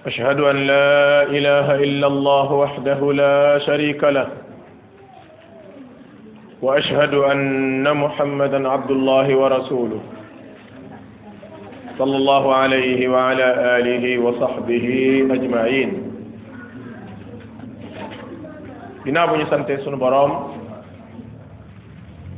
[0.00, 0.96] أشهد أن لا
[1.28, 4.26] إله إلا الله وحده لا شريك له
[6.64, 10.00] وأشهد أن محمدا عبد الله ورسوله
[11.98, 13.46] صلى الله عليه وعلى
[13.78, 14.86] آله وصحبه
[15.36, 15.90] أجمعين
[19.04, 20.32] ginnaaw bu ñu santee sunu boroom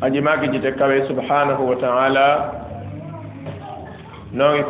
[0.05, 2.29] aji màgg ji te kawe subhanahu wa taala
[4.39, 4.63] noo ngi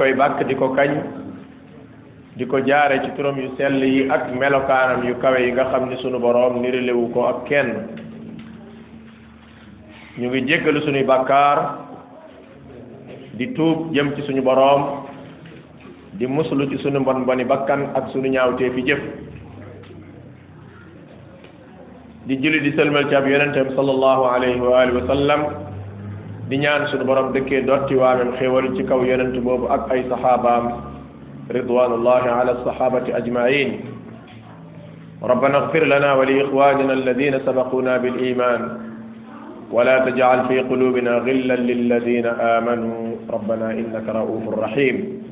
[2.34, 5.88] di ko jaare ci turam yu sell yi ak melokaanam yu kawe yi nga xam
[5.90, 7.88] ni sunu boroom niralewu ko ak kenn
[10.18, 11.58] ñu ngi jéggalu sunuy bàkkaar
[13.36, 14.82] di tuub jëm ci suñu boroom
[16.16, 19.00] di muslu ci sunu mbon mboni bakkan ak sunu ñaawtee fi jëf
[22.24, 25.40] di julli di sëlmal ci ab yonenteem sallallahu alayhi wa alihi wa sallam
[26.48, 28.32] di ñaan sunu boroom dëkkee dotti waamem
[28.76, 30.91] ci kaw yonent boobu ak ay saxaabaam
[31.50, 33.80] رضوان الله على الصحابة أجمعين
[35.22, 38.78] ربنا اغفر لنا ولإخواننا الذين سبقونا بالإيمان
[39.70, 45.22] ولا تجعل في قلوبنا غلا للذين آمنوا ربنا إنك رؤوف رحيم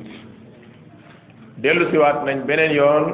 [1.57, 3.05] دلو سوات من beneen yoon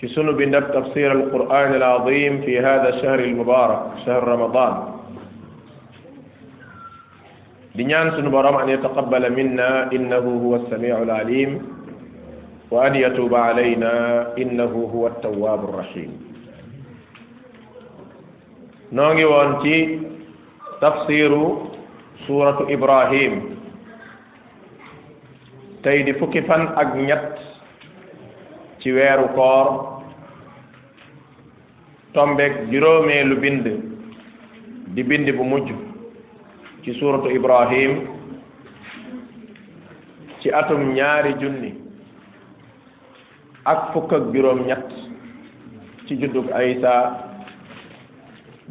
[0.00, 4.99] ci sunu تفسير القرآن العظيم في هذا الشهر المبارك شهر رمضان
[7.80, 11.64] di ñaan sunu an yataqabbala minna innahu huwa as al-alim
[12.68, 16.12] wa an yatuba alayna innahu huwa at-tawwabu rahim
[18.92, 19.98] noo ngi woon ci
[20.80, 21.72] tafsiru
[22.28, 23.56] suuratu Ibrahim
[25.80, 27.32] tey di fukki fan ak ñett
[28.84, 29.68] ci weeru koor
[34.92, 35.88] di bind bu mujj
[36.82, 38.08] ci suratu ibrahim
[40.40, 41.70] ci atum ñaari junni
[43.68, 44.86] ak fukk ak juróom ñett
[46.08, 46.94] ci juddug aysa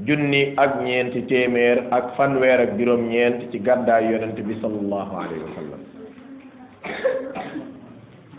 [0.10, 5.44] junni ak ñeenti téeméer ak fanweer ak juróom ñeent ci gàddaay yonent bi sallallahu alayhi
[5.46, 5.82] wa sallam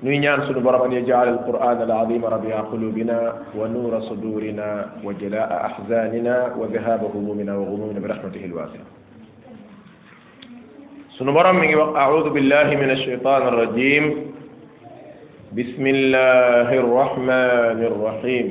[0.00, 3.18] نوي ñaan سونو بروم ان يجعل القران العظيم ربيع قلوبنا
[3.58, 4.68] ونور صدورنا
[5.04, 8.86] وجلاء احزاننا وذهاب همومنا وغمومنا برحمته الواسعه
[11.20, 11.58] سنو برام
[12.02, 14.04] اعوذ بالله من الشيطان الرجيم
[15.58, 18.46] بسم الله الرحمن الرحيم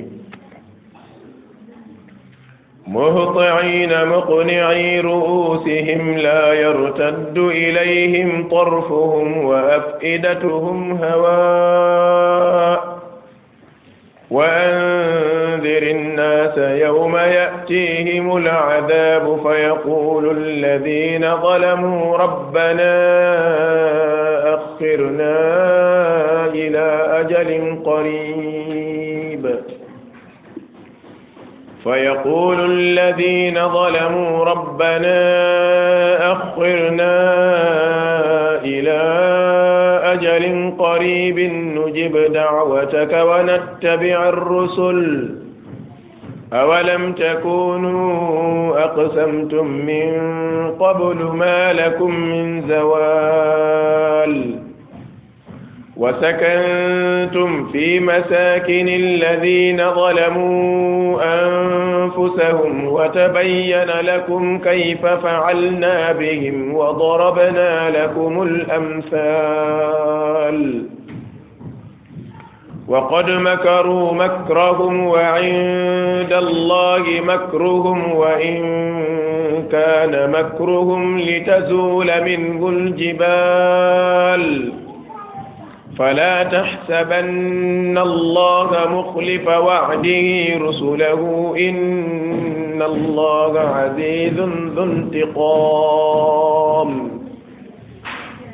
[2.97, 12.79] مهطعين مقنعي رؤوسهم لا يرتد اليهم طرفهم وافئدتهم هواء
[14.31, 22.93] وأنذر الناس يوم يأتيهم العذاب فيقول الذين ظلموا ربنا
[24.53, 25.39] أخرنا
[26.53, 29.55] إلى أجل قريب
[31.83, 35.17] فيقول الذين ظلموا ربنا
[36.31, 37.15] أخرنا
[38.63, 39.58] إلى أجل
[40.19, 45.29] أجل قريب نجب دعوتك ونتبع الرسل
[46.53, 50.11] أولم تكونوا أقسمتم من
[50.79, 54.68] قبل ما لكم من زوال
[55.99, 70.85] وسكنتم في مساكن الذين ظلموا أنفسهم وتبين لكم كيف فعلنا بهم وضربنا لكم الأمثال
[72.87, 78.61] وقد مكروا مكرهم وعند الله مكرهم وإن
[79.71, 84.71] كان مكرهم لتزول منه الجبال
[85.99, 90.29] فلا تحسبن الله مخلف وعده
[90.67, 94.39] رسله إن الله عزيز
[94.75, 97.09] ذو انتقام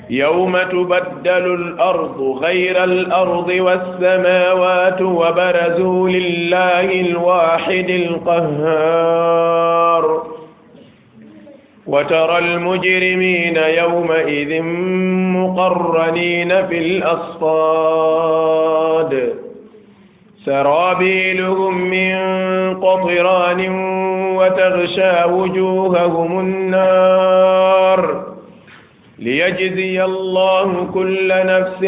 [0.09, 10.34] يوم تبدل الأرض غير الأرض والسماوات وبرزوا لله الواحد القهار
[11.87, 14.61] وترى المجرمين يومئذ
[15.37, 19.33] مقرنين في الأصفاد
[20.45, 22.15] سرابيلهم من
[22.79, 23.59] قطران
[24.35, 28.25] وتغشى وجوههم النار
[29.19, 31.81] ليجزي الله كل نفس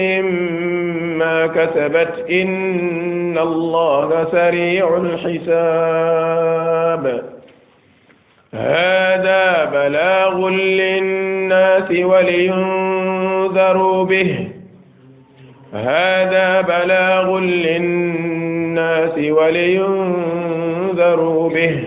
[1.17, 7.36] ما كسبت إن الله سريع الحساب
[8.53, 14.47] هذا بلاغ للناس ولينذروا به
[15.73, 21.83] هذا بلاغ للناس ولينذروا به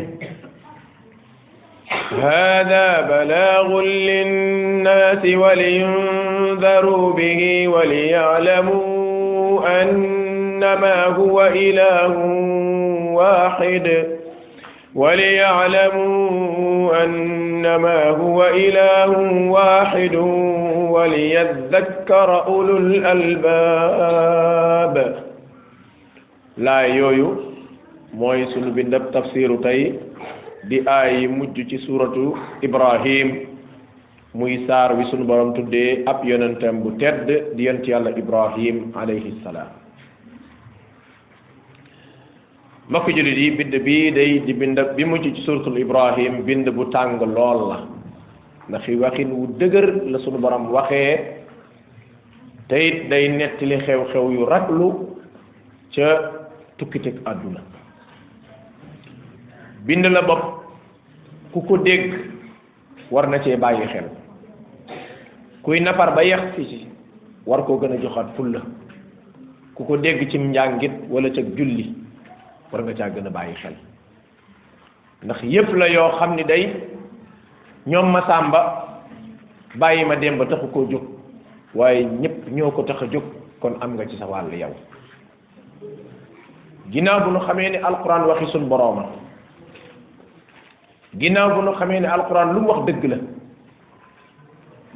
[2.23, 9.01] هذا بلاغ للناس ولينذروا به وليعلموا
[9.83, 12.17] أنما هو إله
[13.17, 14.11] واحد
[14.95, 19.13] وليعلموا أنما هو إله
[19.57, 20.15] واحد
[20.95, 24.97] وليذكر أولو الألباب
[26.59, 27.31] لا يويو
[28.19, 29.79] موي سنو بندب تفسير تاي
[30.69, 32.17] دي آي مجوشي سورة
[32.65, 33.29] إبراهيم
[34.35, 37.27] موي سار وي سنو برام تدي أب يونان تنبو تد
[37.57, 39.71] ديان تيال إبراهيم عليه السلام
[42.91, 46.85] mbokki jullit yi bind bii day di bind bi mucc ci suratul ibrahim bind bu
[46.91, 47.79] tàng lool la
[48.69, 51.21] ndax i waxin wu dëgër la sunu borom waxee
[52.67, 54.89] te it day nettali xew-xew yu rag lu
[55.95, 56.09] ca
[56.79, 57.63] tukkiteg àdduna
[59.87, 60.43] bind la bopp
[61.53, 62.11] ku ko dégg
[63.13, 64.11] war na cee bàyyi xel
[65.63, 66.87] kuy napar ba yex fi ci
[67.47, 68.61] war koo gën a joxaat fulla
[69.77, 72.00] ku ko dégg cim njàngit walla ca julli
[72.73, 73.75] war nga caa gën a bàyyi xel
[75.23, 76.73] ndax yépp la yoo xam ni day
[77.87, 78.61] ñoom ma sàmba
[79.75, 81.03] bàyyi ma dem ba taxu koo jóg
[81.75, 83.25] waaye ñépp ñoo ko tax a jóg
[83.61, 84.71] kon am nga ci sa wàll yow
[86.91, 89.05] ginnaaw bu nu xamee ne alquran waxi suñ borooma
[91.19, 93.17] ginnaaw bu nu xamee ne alquran lu wax dëgg la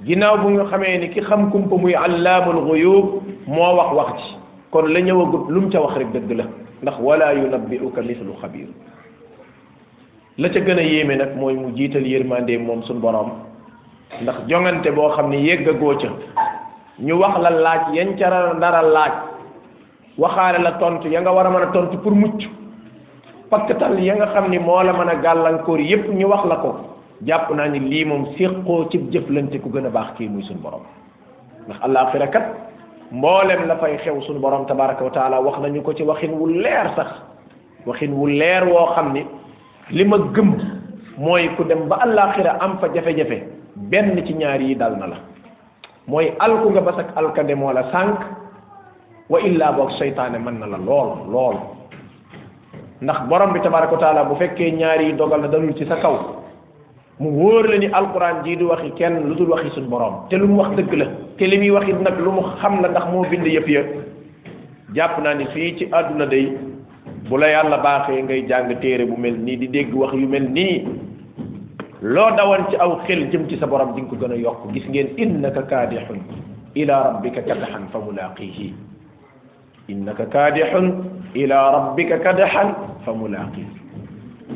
[0.04, 4.34] ginnaaw bu ñu xamee ni ki xam kumpa muy allaamul xuyuub moo wax wax ci
[4.70, 6.46] kon la ñëwagut lu mu ca wax rek dëgg la
[6.84, 8.68] ndax wala yunabbi'uka mislu xabir
[10.36, 13.30] la ca gën a yéeme nag mooy mu jiital yërmande moom suñ borom
[14.20, 16.08] ndax jongante boo xam ne yéggagoo ca
[17.06, 18.26] ñu wax la laaj yañ ca
[18.60, 19.12] naral laaj
[20.18, 22.38] waxaale la tontu ya nga war a mën a tontu pour mucc
[23.50, 26.70] pakkatal ya nga xam ni moo la mën a gàllankoor yépp ñu wax la ko
[27.24, 30.60] jàpp naa ni lii moom séqoo cib jëflante ku gën a baax kii muy suñ
[30.62, 30.82] borom
[31.66, 32.44] ndax àllaaxira kat
[33.12, 36.90] mboolem la fay xew suñu borom tabaraka wa wax nañu ko ci waxin wu leer
[36.96, 37.08] sax
[37.86, 39.26] waxin wu leer woo xam ni
[39.90, 40.54] li ma gëm
[41.18, 43.42] mooy ku dem ba àllaaxira am fa jafe-jafe
[43.76, 45.16] benn ci ñaar yi dal na la
[46.06, 48.18] mooy alku nga basak alkande moo la sànq
[49.28, 51.56] wa illaa boog seytaane mën na la lool lool
[53.02, 56.18] ndax borom bi tabaraka wa bu fekkee ñaar yi dogal na dalul ci sa kaw
[57.20, 60.36] mu wóor la ni alquran jii du waxi kenn lu dul waxi suñ borom te
[60.36, 61.06] lu mu wax dëgg la
[61.38, 63.82] te li muy wax it nag lu mu xam la ndax moo bind yëpp ya
[64.94, 66.48] jàpp naa ni fii ci àdduna day
[67.28, 70.46] bu la yàlla baaxee ngay jàng téere bu mel nii di dégg wax yu mel
[70.52, 70.84] nii
[72.02, 74.86] loo dawan ci aw xel jëm ci sa borom di ko gën a yokk gis
[74.90, 76.18] ngeen innaka kaadixun
[76.74, 78.72] ila rabbika kadaxan fa mulaqihi
[79.88, 80.86] innaka kaadixun
[81.34, 82.74] ila rabbika kadaxan
[83.04, 83.83] fa mulaqihi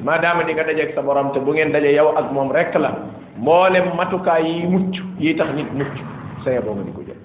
[0.03, 2.31] ma dama di nga dajé ak sa borom te bu ngeen dajé yow ak lah.
[2.33, 2.91] mom rek la
[3.39, 6.03] mbolé matuka yi muccu yi tax nit muccu
[6.45, 7.19] sey bo nga diko jël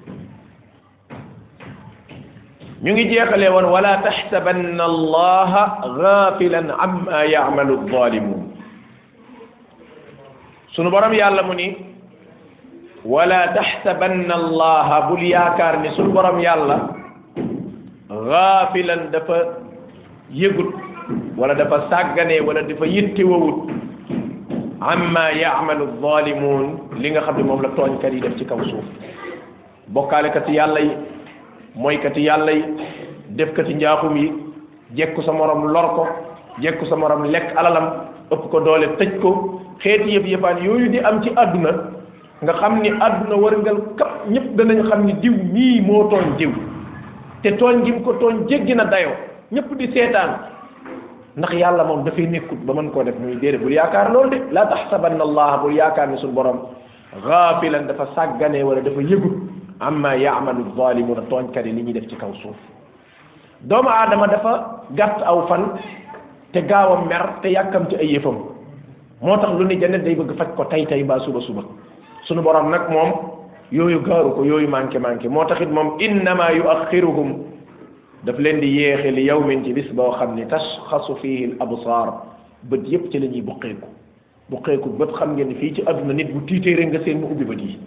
[2.83, 5.63] ñu ngi jéxalé won wala tahsabanna allaha
[6.01, 8.41] ghafilan amma ya'malu adh-dhalimun
[10.73, 11.67] sunu borom yalla mu ni
[13.05, 16.89] wala tahsabanna allaha bul yaakar ni sunu borom yalla
[18.09, 19.61] ghafilan dafa
[20.33, 20.73] yegul
[21.37, 23.65] wala dafa sàgganee wala dafa yittewawut
[24.81, 26.63] amma yaamalu zalimun
[27.01, 28.85] li nga xam ne moom la tooñkat yi def ci kaw suuf
[29.87, 30.91] bokkaalekat yi yàlla yi
[31.75, 32.63] mooykat yi yàlla yi
[33.39, 34.29] defkat yi njaaxum yi
[34.99, 36.07] jekku sa moroom lor ko
[36.61, 37.87] jekku sa morom lekk alalam
[38.31, 39.31] ëpp ko doole tëj ko
[39.83, 41.71] xeeti yëpp yëppaan yooyu di am ci àdduna
[42.43, 46.51] nga xam ni àdduna warngal kap ñëpp danañ xam ni diw mii moo tooñ diw
[47.41, 49.15] te tooñ gi mu ko tooñ jéggi na dayoo
[49.51, 50.52] ñëpp di seetaan
[51.37, 54.53] ndax yàlla moom dafay nekkut ba mën koo def muy déedéet bul yaakaar loolu de
[54.53, 56.59] la taxsaban allah bul yaakaar ni suñu borom
[57.25, 59.33] ghafilan dafa sàggane wala dafa yëgut
[59.79, 62.55] amma yaamalu zalimuna tooñkat yi ni ñuy def ci kaw suuf
[63.61, 64.51] doomu aadama dafa
[64.93, 65.63] gàtt aw fan
[66.53, 68.35] te gaaw a mer te yàkkam ci ay yëfam
[69.21, 71.63] moo tax lu ni janet day bëgg faj ko tay tay mbaa suba suba
[72.27, 73.09] sunu borom nag moom
[73.71, 77.52] yooyu gaaru ko yooyu manqué manqué moo taxit moom innama yuakhiruhum
[78.23, 80.63] daf leen di yéexe li yawmin ci bis boo xam ni tas
[81.21, 82.11] fihi al absaar
[82.71, 83.87] bët yépp ci la ñuy buqeeku
[84.49, 87.27] buqeeku bët xam ngeen ni fii ci adduna nit bu tiitee rek nga seen mu
[87.33, 87.77] ubbi bët yi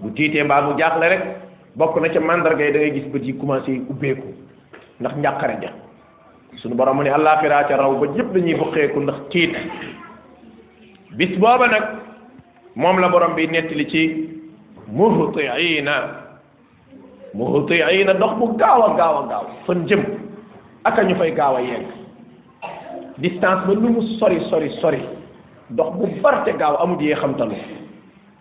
[0.00, 1.22] bu tiitee mbaa mu jaaxle rek
[1.76, 4.32] bokk na ca màndarga yi da ngay gis bët yi commencé ubbeeku
[5.00, 5.70] ndax njàqare ja
[6.62, 9.52] suñu borom mu ne àllaaxira ca raw bët yépp dañuy buqeeku ndax tiit
[11.18, 11.84] bis booba nag
[12.76, 14.06] moom la borom bi nettali ci
[14.88, 16.23] muhtiina
[17.34, 20.00] moo tey na dox bu gaaw a gaaw a gaaw fan jëm
[20.86, 21.86] aka ñu fay gaaw a yegg
[23.18, 25.00] distance ba lu mu sori sori sori
[25.70, 27.56] dox bu barte gaaw amut yee xamtalu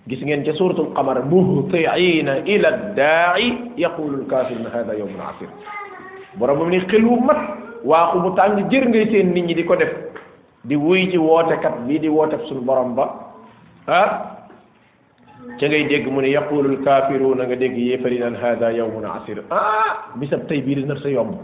[0.07, 5.49] gis ngeen ca suuratul qamar muhtiina ila daa'i yaqulu lkaafiruuna hada yawmun asir
[6.37, 7.17] borom bam ni xel wu
[7.85, 9.89] waaxu bu tàng jër ngay seen nit ñi di ko def
[10.63, 13.05] di wuy ci wootekat bii di woote suñu borom ba
[13.87, 14.32] ah
[15.59, 20.11] ca ngay dégg mu ne yaqulul kaafiruuna nga dégg yéefari naan haada yawmun asir ah
[20.17, 21.35] bisab tey bii di nar sa yomb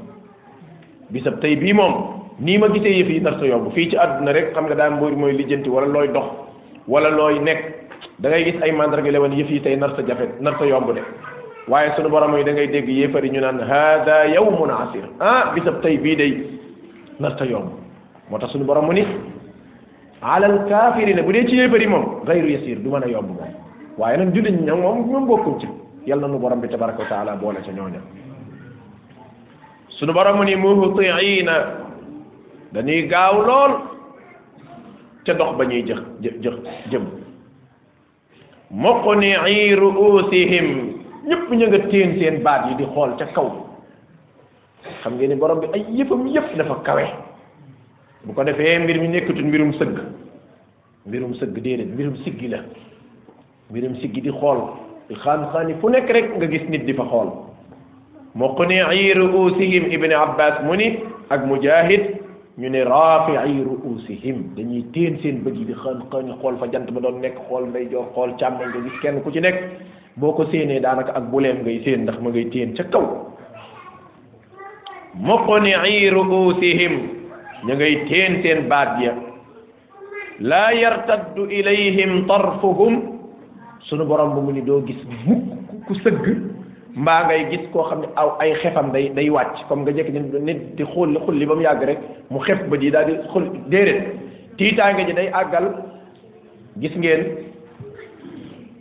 [1.12, 1.94] bisab tey bii moom
[2.40, 4.94] nii ma gisee yëf yi nar sa yomb fii ci àdduna rek xam nga daan
[4.98, 6.28] mbir mooy lijjanti wala looy dox
[6.88, 7.60] wala looy nekk
[8.20, 10.92] da ngay gis ay mandarga lewan yëf yi tey nar sa jafe nar sa yomb
[10.96, 11.02] de
[11.68, 15.82] waaye sunu borom yi da ngay dégg yéefari ñu naan haada yawmun asir ah bisab
[15.84, 16.32] tey bii day
[17.20, 17.70] nar sa yomb
[18.32, 19.04] moo tax suñu borom mu ni
[20.22, 23.36] alal kaafirina bu dee ci yéefari moom gayru yasir du mën a yomb
[24.00, 25.68] waaye nag jullit ñi ñoom moom ñoom bokkuñ ci
[26.08, 28.00] yal na nu borom bi tabaraka wa boole ca ñooña
[29.90, 31.54] sunu borom mu ni na
[32.72, 33.74] dañuy gaaw lool
[35.26, 36.56] ca dox ba ñuy jëx jëx
[36.92, 37.04] jëm
[38.72, 40.68] muqni'i ru'usihim
[41.28, 43.50] ñëpp ñu nga téen seen baat yi di xool ca kaw
[45.04, 47.06] xam ngeen ni borom bi ay yëfam yëpp dafa kawe
[48.24, 49.98] bu ko defee mbir mi nekkatul mbirum sëgg
[51.08, 52.62] mbirum sëgg déedéet mbirum siggi la
[53.70, 54.66] mbiram si di xool
[55.08, 57.30] di xaan-xaani fu nekk rek nga gis nit di fa xool
[58.34, 60.90] muqni'i ru'usihim ibni abbas mu ni
[61.30, 62.04] ak mujahid
[62.60, 66.98] ñu ne rafi'i ru'usihim dañuy téen seen bët yi di xaan-xaani xool fa jant ba
[67.00, 69.62] doon nekk xool ndeyjoor xool càmmoñ nga gis kenn ku ci nekk
[70.18, 73.06] boo ko seenee daanaka ak buleem ngay séen ndax ma ngay téen ca kaw
[75.16, 76.94] muqni'i ru'usihim
[77.70, 79.14] ñu ngay téen seen baat ya
[80.42, 83.19] laa yartaddu ilayhim tarfuhum
[83.90, 85.50] sunu borom bu mu ni doo gis mukk
[85.90, 86.22] ku seug
[86.96, 90.14] mba ngay gis ko xamni aw ay xefam day day wàcc comme nga jekk
[90.48, 93.44] nit di xol xol li bam yag rek mu xef ba di dal di xol
[93.44, 95.66] xul déedéet nga ji day agal
[96.80, 97.24] gis ngeen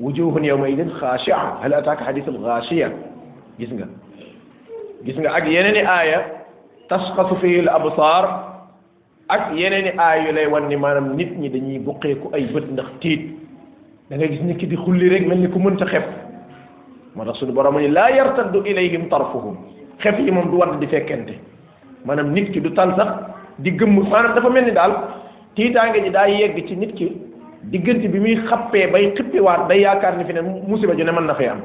[0.00, 2.92] wujuhun yawma idin khashi'a hal ataka hadithul ghashiya
[3.58, 3.88] gis nga
[5.04, 6.20] gis nga ak yeneeni aya
[6.88, 8.24] tasqatu fi al absar
[9.28, 13.37] ak yeneeni aya yu lay wonni manam nit ñi dañuy buqeeku ay beut ndax tiit
[14.10, 16.06] da nga gis nit ki di xulli rek mel ni ku mënta xepp
[17.14, 19.56] moo tax suñu borom yi laa yartaddu ilayhim tarfuhum
[20.00, 21.34] xef yi moom du wadd di fekkente
[22.04, 23.08] maanaam nit ki du tan sax
[23.58, 24.92] di gëmm maanaam dafa mel ni daal
[25.54, 27.10] tiitaange ji daa yegg ci nit ki
[27.64, 31.26] diggante bi muy xappee bay xippiwaat day yaakaar ni fi ne musiba ju ne mën
[31.26, 31.60] na fee am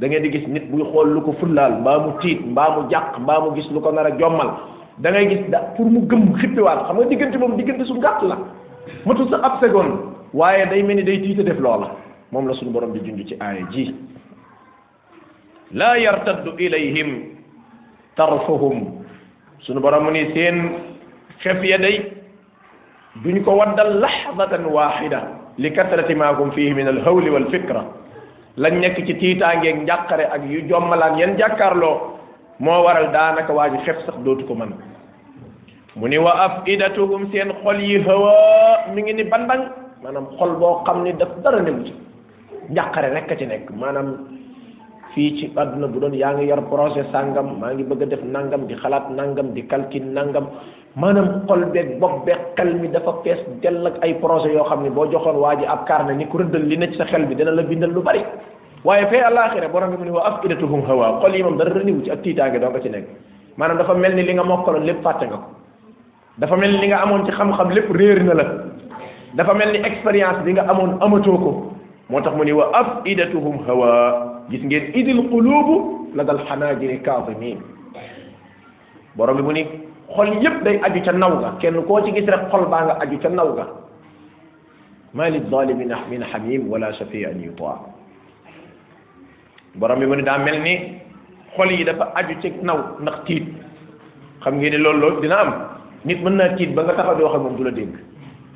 [0.00, 2.88] da ngeen di gis nit buy xool lu ko fullaal mbaa mu tiit mbaa mu
[2.88, 4.50] jàq mbaa mu gis lu ko nar jommal
[4.96, 8.22] da ngay gis da pour mu gëm xippiwaat xam nga diggante moom diggante su gàtt
[8.22, 8.36] la
[9.04, 11.88] matul sax ab seconde waaye day mel ni day tiita def loola
[12.32, 13.84] moom la suñu borom di junj ci aaya ji
[15.72, 17.10] laa yartaddu ilayhim
[18.16, 19.02] tarfuhum
[19.66, 20.56] suñu borom mu ni seen
[21.42, 21.96] xef ya day
[23.44, 25.20] ko waddal laxdatan waxida
[25.58, 27.82] li kasrati maa hum fihi min alhawli walfikra
[28.62, 32.14] lañ nekk ci tiitaangeeg njàqare ak yu jommalaan yan jàkkaarloo
[32.60, 34.70] moo waral daanaka waa ji xef sax dootu ko mën
[35.98, 39.64] mu ni wa afidatuhum seen xol yi hawa ngi ni bandang
[40.04, 41.92] maanaam xol boo xam ni daf dara newu ci
[42.74, 44.08] njàqare rekk a ci nekk maanaam
[45.12, 48.66] fii ci àdduna bu doon yaa ngi yor projet sàngam maa ngi bëgg def nangam
[48.66, 50.46] di xalaat nangam di calcul nangam
[50.96, 54.82] maanaam xol beeg bopp beeg xel mi dafa fees dell ak ay projet yoo xam
[54.82, 57.34] ne boo joxoon waa ji ab carnet ni ku rëddal li nekk sa xel bi
[57.34, 58.24] dina la bindal lu bari
[58.84, 62.02] waaye fee àllaaxira borom bi mu ne wa afidatuhum hawa xol yi moom dara rëniwu
[62.04, 63.06] ci ak tiitaange doo nga ci nekk
[63.56, 65.48] maanaam dafa mel ni li nga mokkaloon lépp fàtte nga ko
[66.38, 68.44] dafa mel ni li nga amoon ci xam-xam lépp réer na la
[69.34, 71.50] dafa mel ni expérience bi nga amone amato ko
[72.10, 73.90] motax muni wa afidatuhum hawa
[74.50, 76.98] gis ngeen idil qulub ladal dal xanaajiri
[79.14, 79.62] borom bi muni
[80.14, 83.16] xol yépp day aju ca nawga kenn ko ci gis rek xol ba nga aju
[83.22, 83.66] ca nawga
[85.14, 87.78] malid zalimin ahmin hamim wala shafian yutaa
[89.78, 90.98] borom bi muni da melni
[91.54, 93.46] xol yi dafa aju ci naw ndax tiit
[94.42, 95.50] xam ngeen ni loolu dina am
[96.04, 97.88] nit mën na tiit ba nga taxaw do xam mom dula deg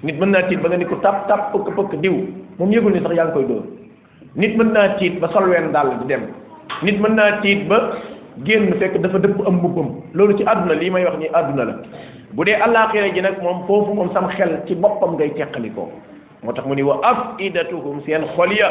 [0.02, 2.14] nit mën naa tiit ba nga ni ko tap tap pëkk pëkk diw
[2.58, 3.64] moom yëgul ni sax yaa ngi koy dóor
[4.36, 6.22] nit mën naa tiit ba solween dàll di dem
[6.82, 7.78] nit mën naa tiit ba
[8.44, 11.74] génn fekk dafa dëpp am mbubbam loolu ci àdduna lii may wax nii àdduna la
[12.32, 15.88] bu dee àllaaxira ji nag moom foofu moom sam xel ci boppam ngay teqalikoo
[16.42, 18.68] moo tax mu ni wa afidatuhum seen xol ya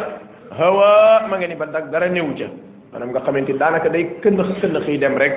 [0.59, 2.47] hawa ma nga ni ba dag dara néew ca
[2.93, 5.33] maanaam nga xamante daanaka day kënnax kënnax dem rek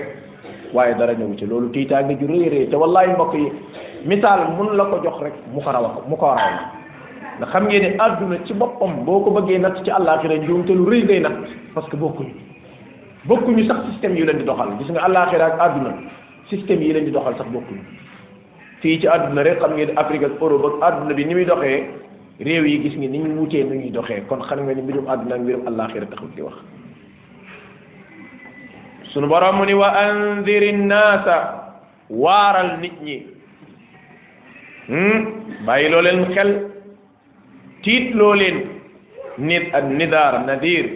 [0.75, 2.27] waaye dara néew ca loolu tiitaange ju
[2.71, 3.49] te wallaay mbokk yi
[4.05, 6.53] misaal mun la ko jox rek mu ko raw mu ko raw
[7.39, 10.91] ndax xam ngeen ne àdduna ci boppam boo ko bëggee natt ci àllaaxira njuumte lu
[10.91, 11.37] rëy ngay natt
[11.75, 12.35] parce que bokkuñu
[13.25, 15.93] bokkuñu sax système yi leen di doxal gis nga àllaaxira ak àdduna
[16.51, 17.85] système yi leen di doxal sax bokkuñu
[18.81, 21.85] fii ci àdduna rek xam ngeen Afrique ak Europe ak àdduna bi ni muy doxee
[22.41, 25.09] réew yi gis nga ni ñu wutee nu ñuy doxee kon xam nga ni mbirum
[25.09, 26.55] àdduna ak mbirum àllaaxira taxul di wax
[29.13, 30.93] sunu borom mu ni wa andirin
[32.11, 33.36] waaral nit ñi
[34.87, 35.23] Hmm?
[35.67, 36.51] bàyyi looleen leen xel
[37.83, 38.35] tiit loo
[39.39, 40.87] nit ak nidaar nadir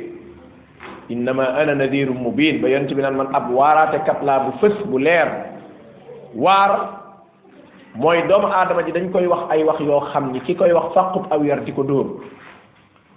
[1.09, 4.77] innama ana nadirun mubin ba yonent bi naan man ab waaraate kat laa bu fës
[4.91, 5.29] bu leer
[6.37, 6.71] waar
[7.97, 10.95] mooy doomu aadama ji dañ koy wax ay wax yoo xam ni ki koy wax
[10.95, 12.07] fàqub aw yar di ko dóor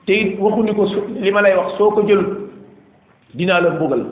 [0.08, 0.84] te waxuñu ko
[1.22, 2.24] li ma lay wax soo ko jël
[3.34, 4.04] dinaa la mbugal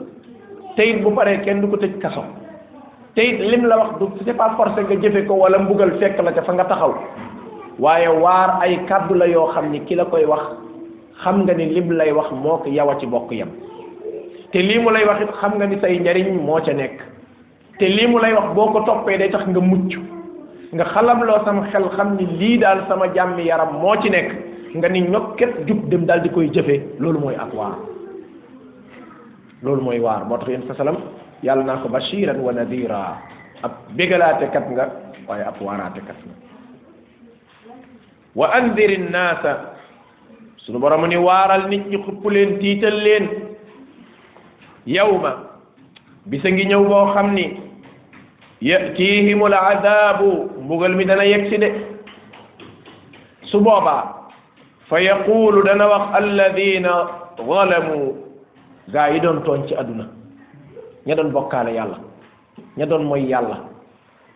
[0.76, 2.22] te bu paree kenn du ko tëj kaso
[3.14, 6.42] tey lim la wax du c'est pas nga jëfe ko wala mbugal fekk la ca
[6.42, 6.94] fa nga taxaw
[7.78, 10.40] waaye waar ay kàddu la yoo xam ni ki la koy wax
[11.24, 13.50] xam nga ni lim lay wax moo ko yaw a ci bokk yam
[14.52, 17.00] te lii mu lay wax xam nga ni say njariñ moo ca nekk
[17.78, 19.92] te lii mu lay wax boo ko toppee day tax nga mucc
[20.72, 24.32] nga xalamloo sama xel xam ni lii daal sama jàmmi yaram moo ci nekk
[24.74, 27.76] nga ni ñokket jub dem daal di koy jëfe loolu mooy ak waar
[29.62, 30.96] loolu mooy waar moo tax yéen sa salam
[31.42, 33.06] يال نكو بشيرا ونذيرا
[33.66, 34.86] اب بيغلات كات nga
[35.28, 36.16] واي اب وارات كات
[38.38, 39.42] وانذر الناس
[40.64, 41.72] سونو بروم ني وارال
[48.62, 50.20] ياتيهم العذاب
[50.70, 51.58] مغل مي دانا يكسي
[54.90, 56.86] فيقول دانا وخ الذين
[57.42, 58.06] ظلموا
[58.94, 60.04] زايدون تونتي ادونا
[61.06, 61.98] ña doon bokkaale yàlla
[62.78, 63.56] ña doon mooy yàlla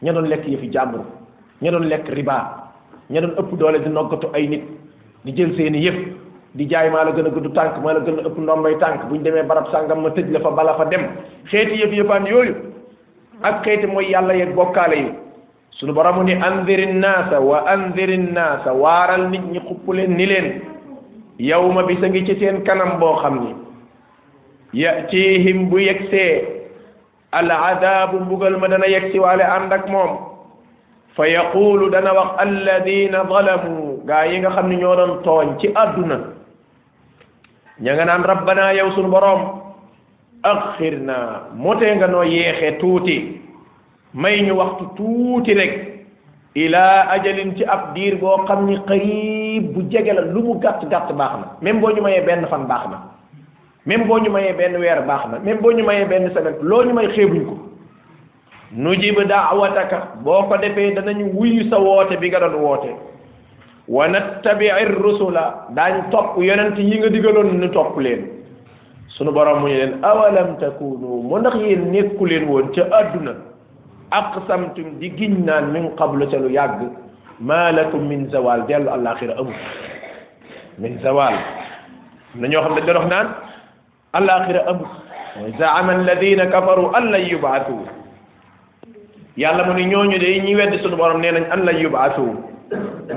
[0.02, 1.00] ña doon lekk yëfi jàmbur
[1.62, 2.38] ña doon lekk riba
[3.10, 4.62] ña doon ëpp doole di noggatu ay nit
[5.24, 5.96] di jël seeni yëf
[6.54, 9.06] di jaay maa la gën a gudd tànk maa la gën a ëpp ndombay tànk
[9.08, 11.06] bu ñu demee barab sàngam ma tëj la fa bala fa dem
[11.50, 12.54] xeeti yëf yëfaan yooyu
[13.42, 15.08] ak xeeti mooy yàlla yeeg bokkaale yi
[15.78, 20.46] suñu boromu ni andiri naasa wa andiri naasa waaral nit ñi xupp leen ni leen
[21.38, 23.65] yow bi sa ngi ci seen kanam boo xam ni
[24.76, 26.36] yatihim bu yegsee
[27.32, 30.12] al adabu mbugal ma dana yegsi waale ànd ak moom
[31.16, 35.72] fa yaqulu dana wax alladina zalamu gaa yi nga xam ni ñoo doon tooñ ci
[35.74, 36.16] àdduna
[37.80, 39.42] ña nga naan rabbana yow sunu boroom
[40.42, 41.16] axir na
[41.56, 43.16] motee nga noo yeexee tuuti
[44.12, 45.72] may ñu waxtu tuuti rek
[46.54, 50.84] ila ajalin ci ab diir boo xam ni qarib bu jege la lu mu gàtt
[50.90, 53.15] gàtt baax na même boo ñu mayee benn fan baax na
[53.86, 56.82] même boo ñu mayee benn weer baax na même boo ñu mayee benn semaine loo
[56.84, 57.56] ñu may xeebuñ ko
[58.72, 62.90] nujib daawataka boo ko defee danañu wuyu sa woote bi nga doon woote
[63.88, 68.22] wa nattabii rusula daañ topp yonent yi nga digaloon nu topp leen
[69.16, 73.32] sunu borom mu ñu leen awalam takunu mu ndax yéen nekku leen woon ca àdduna
[74.10, 76.80] ak aqsamtum di giñ naan min qablu ca lu yàgg
[77.38, 79.54] ma lakum min zawal dellu àllaaxira amul
[80.80, 81.34] min zawal
[82.34, 83.26] na ñoo xam ne dañ naan
[84.18, 84.84] الاخره ابو
[85.60, 87.82] زعم الذين كفروا ان يبعثوا
[89.42, 92.32] يالا موني ньо ญ و داي ني ويد سونو بوروم نين ان لن يبعثوا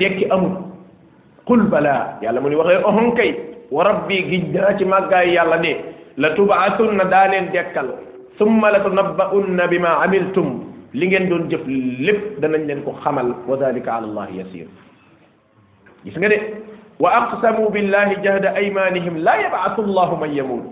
[0.01, 0.49] ديكي امو
[1.49, 3.29] قل بلا يالا موني واخا اوهون كاي
[3.75, 5.71] وربي جدا تي ماغاي يالا دي
[6.21, 7.89] لا تبعثن دالين ديكال
[8.39, 10.49] ثم لتنبؤن بما عملتم
[11.01, 11.63] li ngeen doon jëf
[12.07, 14.67] lépp danañ leen ko xamal wa dhalika ala allah yasir
[16.05, 16.37] gis nga de
[17.03, 20.63] wa aqsamu billahi jahda aymanihim la yab'athu allah man yamut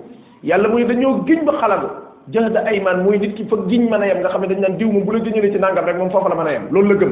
[0.44, 1.88] yàlla mu ne dañoo giñ ba xalagu
[2.30, 4.78] jahda ayman mooy nit ki fa giñ mën a yem nga xam ne dañ daan
[4.78, 6.94] diw moom bu la gëñalee ci nangam rek moom foofa la mën a yem loolu
[7.00, 7.08] la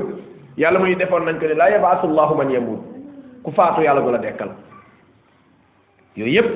[0.58, 2.80] yàlla mu muy defoon nañ ko ne laa yabaasu llahu man yamut
[3.44, 4.50] ku faatu yàlla du la dekkal
[6.16, 6.50] yooyu yëpp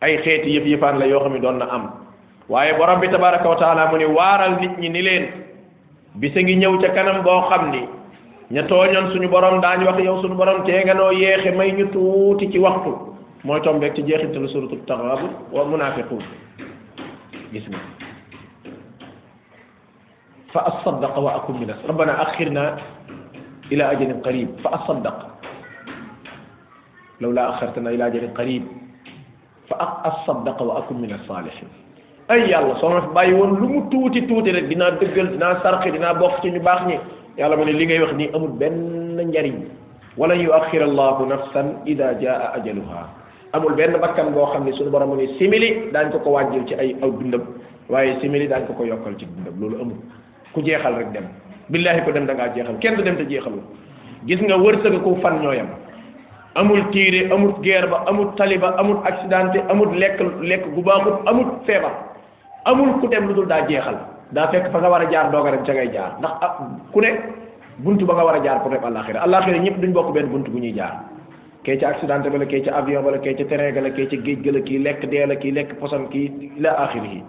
[0.00, 1.90] ay xeeti yëf yëfaan la yoo xam ne doon na am
[2.48, 5.24] waaye borom bi tabaraka wa taala mu ne waaral nit ñi ni leen
[6.14, 7.84] bisa ngi ñëw ca kanam boo xam ni
[8.50, 11.88] ña tooñoon suñu daa ñu wax yow suñu borom tee nga noo yeexe may ñu
[11.92, 13.09] tuuti ci waxtu
[13.44, 14.02] moy tombe ci
[14.36, 16.18] lu suratu taxaabu wa munafiqun
[17.52, 17.78] gis nga
[20.52, 22.76] fa asaddaq wa akum minas rabbana akhirna
[23.70, 25.30] ila ajalin qarib fa asaddaq
[27.20, 28.62] لولا أخرتنا إلى أجل قريب
[29.68, 31.68] فأصدق واكن من الصالحين
[32.32, 36.12] أي يلا سوما في باي وون لومو توتي توتي رك دينا دغال دينا سارخ دينا
[36.16, 36.96] بوخ سي ني باخ ني
[37.36, 38.72] يلا ماني لي غاي wax ni amul ben
[39.20, 39.56] njariñ
[40.16, 41.60] ولا يؤخر الله نفسا
[41.92, 43.19] إذا جاء أجلها
[43.52, 46.64] amul benn bakkan boo xam ne suñu borom mu ne simili daañ ko ko wàññil
[46.66, 47.42] ci ay aw dundam
[47.88, 49.96] waaye simili daañ ko ko yokkal ci dundam loolu amul
[50.54, 51.26] ku jeexal rek dem
[51.68, 53.62] billahi ko dem dangaa jeexal kenn du dem te jeexalul
[54.26, 55.68] gis nga wërsëg ku fan ñooyam
[56.54, 61.46] amul tiire amul guerre ba amul taliba amul accidenté amul lekk lekk gu baaxut amul
[61.66, 61.94] feebar
[62.70, 63.96] amul ku dem lu dul daa jeexal
[64.32, 67.00] daa fekk fa nga war a jaar dooga dem ca ngay jaar ndax ah, ku
[67.02, 67.10] ne
[67.82, 70.46] buntu ba nga war a jaar pour dem àllaaxira àllaaxira ñëpp duñ bokk benn bunt
[70.48, 70.94] bu ñuy jaar
[71.66, 73.90] kee ca accidenté ba la kee ca avion ba la kee ca terrain ga la
[73.90, 76.26] kee ca géej ga la kii lekk dee la kii lekk poson kii
[76.58, 77.20] ila axiri yi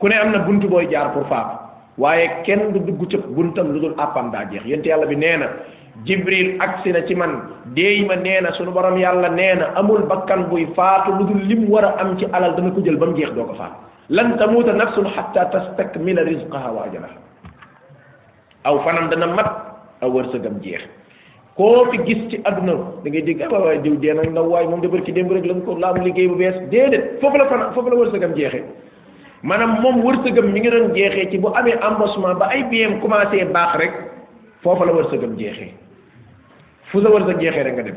[0.00, 1.54] ku ne am na bunt booy jaar pour faatu
[1.98, 5.36] waaye kenn du dugg cëb buntam lu dul àppam daa jeex yonent yàlla bi nee
[5.36, 5.46] na
[6.06, 7.32] jibril agsi na ci man
[7.76, 11.40] déey ma nee na sunu borom yàlla nee na amul bakkan buy faatu lu dul
[11.50, 13.86] lim war a am ci alal dana ko jël ba mu jeex doo ko faatu
[14.16, 17.18] lan tamuuta nafsun xatta tastakmila rizqaha wa ajalaha
[18.68, 19.48] aw fanam dana mat
[20.02, 20.82] aw wërsëgam jeex
[21.58, 24.66] koo fi gis ci àdduna da ngay dégg waay waay diw dee nag ndaw waay
[24.70, 27.46] moom de barki démb rek lañ ko la am liggéey bu bees déedéet foofu la
[27.48, 28.62] fan foofu la wërsëgam jeexee
[29.42, 33.44] maanaam moom wërsëgam mi ngi doon jeexee ci bu amee embauchement ba ay biem commencé
[33.44, 33.92] baax rek
[34.62, 35.72] foofu la wërsëgam jeexee
[36.92, 37.96] fu sa wërsëg jeexee rek nga dem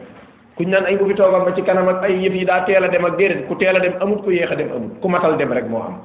[0.57, 2.83] kuñ naan ay bu fi toogam ba ci kanam ak ay yëf yi daa teel
[2.83, 5.07] a dem ak déedéet ku teel a dem amut ku yéex a dem amut ku
[5.07, 5.97] matal dem rek moo am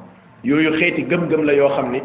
[0.45, 2.01] yooyu xeeti gëm-gëm la yoo xa ni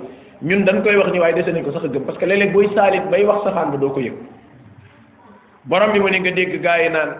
[0.47, 4.13] ñun dañ koy wax ni waaye dese nañ ko a gëm parce doo ko yëg
[5.65, 7.11] borom bi mu ne nga dégg gaa yi naan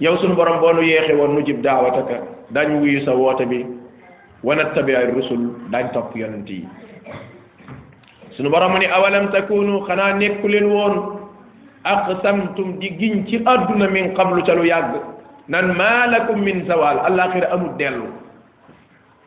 [0.00, 3.64] yow sunu borom boo nu yeexee woon nu jib daawataka dañ wuyu sa woote bi
[4.44, 5.40] wanat tabi ay rusul
[5.72, 6.68] dañ topp yonent yi
[8.36, 11.20] sunu borom mu ne awalam takunu xanaa nekku leen woon
[11.84, 14.94] aqsamtum di giñ ci àdduna min qablu ca lu yàgg
[15.48, 18.06] nan maa lakum min zawal alaxira amul dellu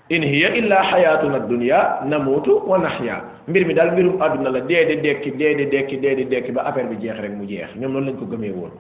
[0.10, 4.96] in hiya illa xayatuna dunia namuutu wa naxya mbir mi daal mbirum àdduna la dee
[5.04, 8.16] dekki dee dekki dee dekki ba affaire bi jeex rek mu jeex ñoom loolu lañ
[8.20, 8.72] ko gëmee woon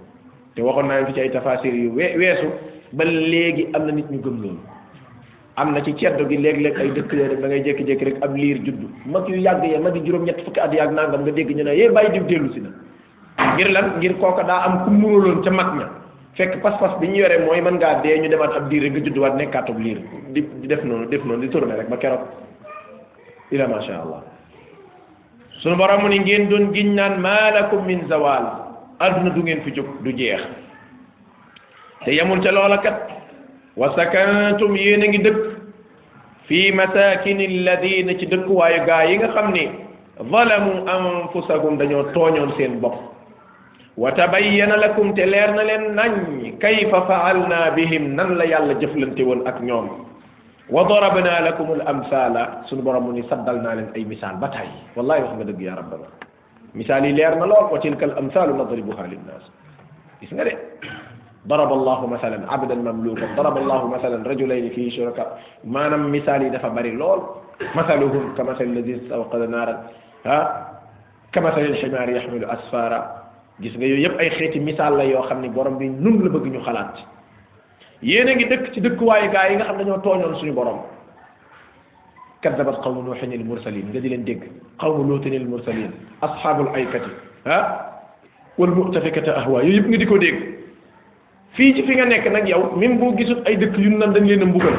[0.55, 2.47] te waxoon naa fi ci ay tafasir yu weesu
[2.93, 4.59] ba léegi am na nit ñu gëm loolu
[5.67, 8.87] na ci ceddo gi léeg-léeg ay dëkk yoo da ngay jékki-jékki rek ab liir juddu
[9.05, 11.91] mag yu yàgg ya mag yi fukki at yàgg nangam nga dégg ñu ne yee
[11.91, 12.71] bàyyi diw dellu si na
[13.55, 15.87] ngir lan ngir kooka daa am ku muroloon ca mag ña
[16.37, 19.03] fekk pas-pas bi ñu yore mooy mën ngaa dee ñu demaat ab diir rek nga
[19.09, 19.97] judduwaat nekkaatub liir
[20.33, 22.21] di def noonu def noonu di tourné rek ba keroog
[23.51, 23.97] ila ma sha
[25.61, 28.45] sunu borom mu ni ngeen doon giñ naan malakum min zawal
[29.01, 30.41] adduna du ngeen fi jóg du jeex
[32.05, 32.97] te yemul ca loola kat
[33.75, 35.39] wa sakantum yéen a ngi dëkk
[36.47, 39.65] fi masakin alladina ci dëkkuwaayu gaa yi nga xam ne
[40.31, 43.16] zalamu anfusahum dañoo tooñoon seen bopp
[43.97, 46.09] وتبين لكم تلرنا لنن
[46.61, 49.87] كيف فعلنا بهم نن لا يالا جفلنتي وون اك نيوم
[50.69, 52.33] وضربنا لكم الامثال
[52.69, 56.07] سن بروم ني لن اي مثال باتاي والله واخا دغ يا ربنا
[56.79, 59.43] مثال ليرنا لول وتلك الامثال نضربها للناس
[60.23, 60.53] اسمع دي
[61.51, 65.29] ضرب الله مثلا عبدا مملوكا ضرب الله مثلا رجلين في شركاء
[65.73, 67.19] ما نم مثالي دفا بري لول
[67.75, 69.69] مثلهم كمثل الذي استوقد نار
[70.25, 70.37] ها
[71.33, 73.16] كمثل الحمار يحمل اسفارا
[73.61, 76.29] gis nga yooyu yëpp ay xeeti misaal la yoo xam ni borom bi nun la
[76.29, 76.93] bëgg ñu xalaat
[78.01, 80.79] yéen a ngi dëkk ci dëkkuwaayu gaa yi nga xam ne dañoo tooñoon suñu borom
[82.41, 84.43] kaddabat qawmu nuuhin il mursalin nga di leen dégg
[84.79, 85.89] qawmu luutin il mursalin
[86.21, 87.09] ashaabul aykati
[87.45, 87.97] ah
[88.57, 90.37] wal mu'tafikati ahwa yooyu yëpp nga di ko dégg
[91.57, 94.27] fii ci fi nga nekk nag yow même boo gisul ay dëkk yu nan dañ
[94.27, 94.77] leen a mbugal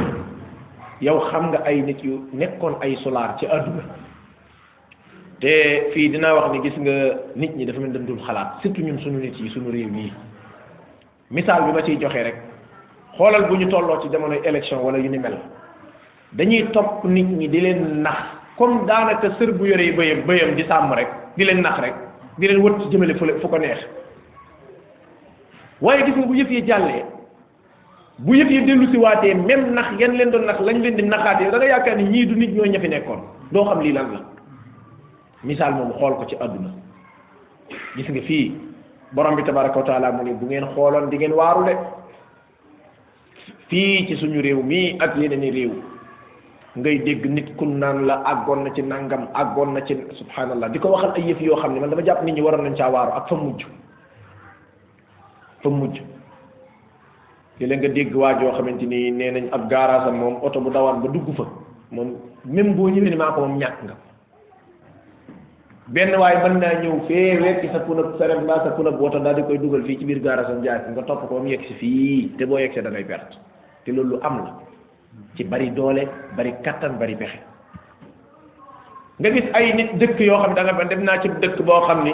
[1.01, 4.07] yow xam nga ay nit yu nekkoon ay solaar ci àdduna
[5.41, 6.93] te fii dinaa wax ni gis nga
[7.37, 10.13] nit ñi dafa mel ni dul xalaat surtout ñun suñu nit yi suñu réew yi
[11.31, 12.35] misaal bi ma ciy joxe rek
[13.17, 15.39] xoolal bu ñu tolloo ci jamonoy élection wala yu ni mel
[16.33, 18.17] dañuy topp nit ñi di leen nax
[18.57, 21.95] comme daanaka sër bu yore yoree bëyam bëyam di sàmm rek di leen nax rek
[22.39, 23.79] di leen wët ci jëmale fële fu ko neex
[25.81, 27.05] waaye gis nga bu yëf yi jàllee
[28.19, 31.03] bu yëf yi dellu si waatee même nax yan leen doon nax lañ leen di
[31.05, 33.23] naxaatee da nga yaakaar ni ñii du nit ñoo ña fi nekkoon
[33.53, 34.38] doo lii lan la.
[35.45, 36.69] misaal moom xool ko ci àdduna
[37.97, 38.53] gis nga fii
[39.15, 41.75] borom bi tabaraka wa mu ne bu ngeen xooloon di ngeen waaru de
[43.69, 45.73] fii ci suñu réew mii ak yeneeni réew
[46.77, 50.79] ngay dégg nit ku naan la àggoon na ci nangam àggoon na ci subhanallah di
[50.79, 52.91] ko waxal ay yëf yoo xam ne man dama jàpp nit ñi waroon nañ caa
[52.91, 53.63] waaru ak fa mujj
[55.63, 55.97] fa mujj
[57.61, 60.71] li la nga dégg waa joo xamante ni ne nañ ab gaaraasam moom oto bu
[60.71, 61.45] dawaan ba dugg fa
[61.91, 63.95] moom même boo ñëwee ni maa ko moom ñàkk nga
[65.95, 69.37] benn waay mën naa ñëw fee wekki sa punab saret mbaa sa punab woto daal
[69.37, 71.65] di koy dugal fii ci biir gaarasam jaay ko nga topp ko ba mu yegg
[71.81, 74.61] fii te boo yegg see da loolu lu am
[75.37, 76.05] ci bari doole
[76.37, 77.41] bari kattan bari pexe
[79.57, 82.13] ay nit dëkk yoo xam ne da nga dem naa ci dëkk boo xam ni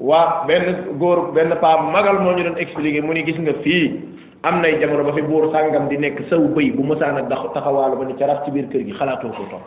[0.00, 4.00] waa benn góor benn paa magal moo ñu doon expliqué mu ni gis nga fii
[4.42, 7.96] am nay jamono ba fi buur sàngam di nekk saw bëy bu mësaan a taxawaalu
[7.96, 9.64] ba ni ca ci biir kër gi xalaatoo ko topp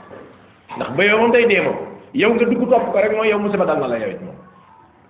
[0.77, 1.63] ndax bëyoo moom day dee
[2.15, 4.19] yow nga dugg topp ko rek mooy yow musiba dal na la yow it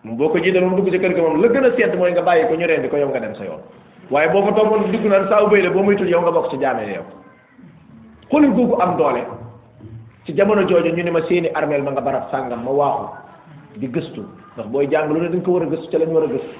[0.02, 2.12] moom boo ko jiital moom dugg ci kër ga moom la gën a sedd mooy
[2.12, 3.62] nga bàyyi ko ñu rendi ko yow nga dem sa yoon
[4.10, 6.58] waaye boo fa toppoon dugg naan saa ubay la boo muytul yow nga bokk ci
[6.60, 7.06] jaamee yow
[8.32, 9.22] xoolal doole
[10.26, 13.14] ci jamono jooju ñu ne ma seeni armeel ma nga barab sàngam ma waaxu
[13.78, 14.26] di gëstu
[14.58, 16.58] ndax booy jàng lu ne dañ ko war a gëstu ca lañ war a gëstu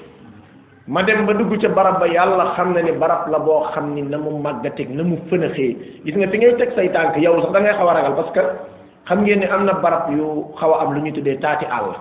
[0.86, 3.92] ma dem ba dugg ca barab ba yàlla xam na ni barab la boo xam
[3.94, 7.40] ni na mu màggateeg na mu fënaxee gis nga fi ngay teg say tànk yow
[7.42, 8.46] sax da ngay xaw a ragal parce
[9.06, 11.92] xam ngeen ne am na barab yu xaw am lu ñu tuddee taati àll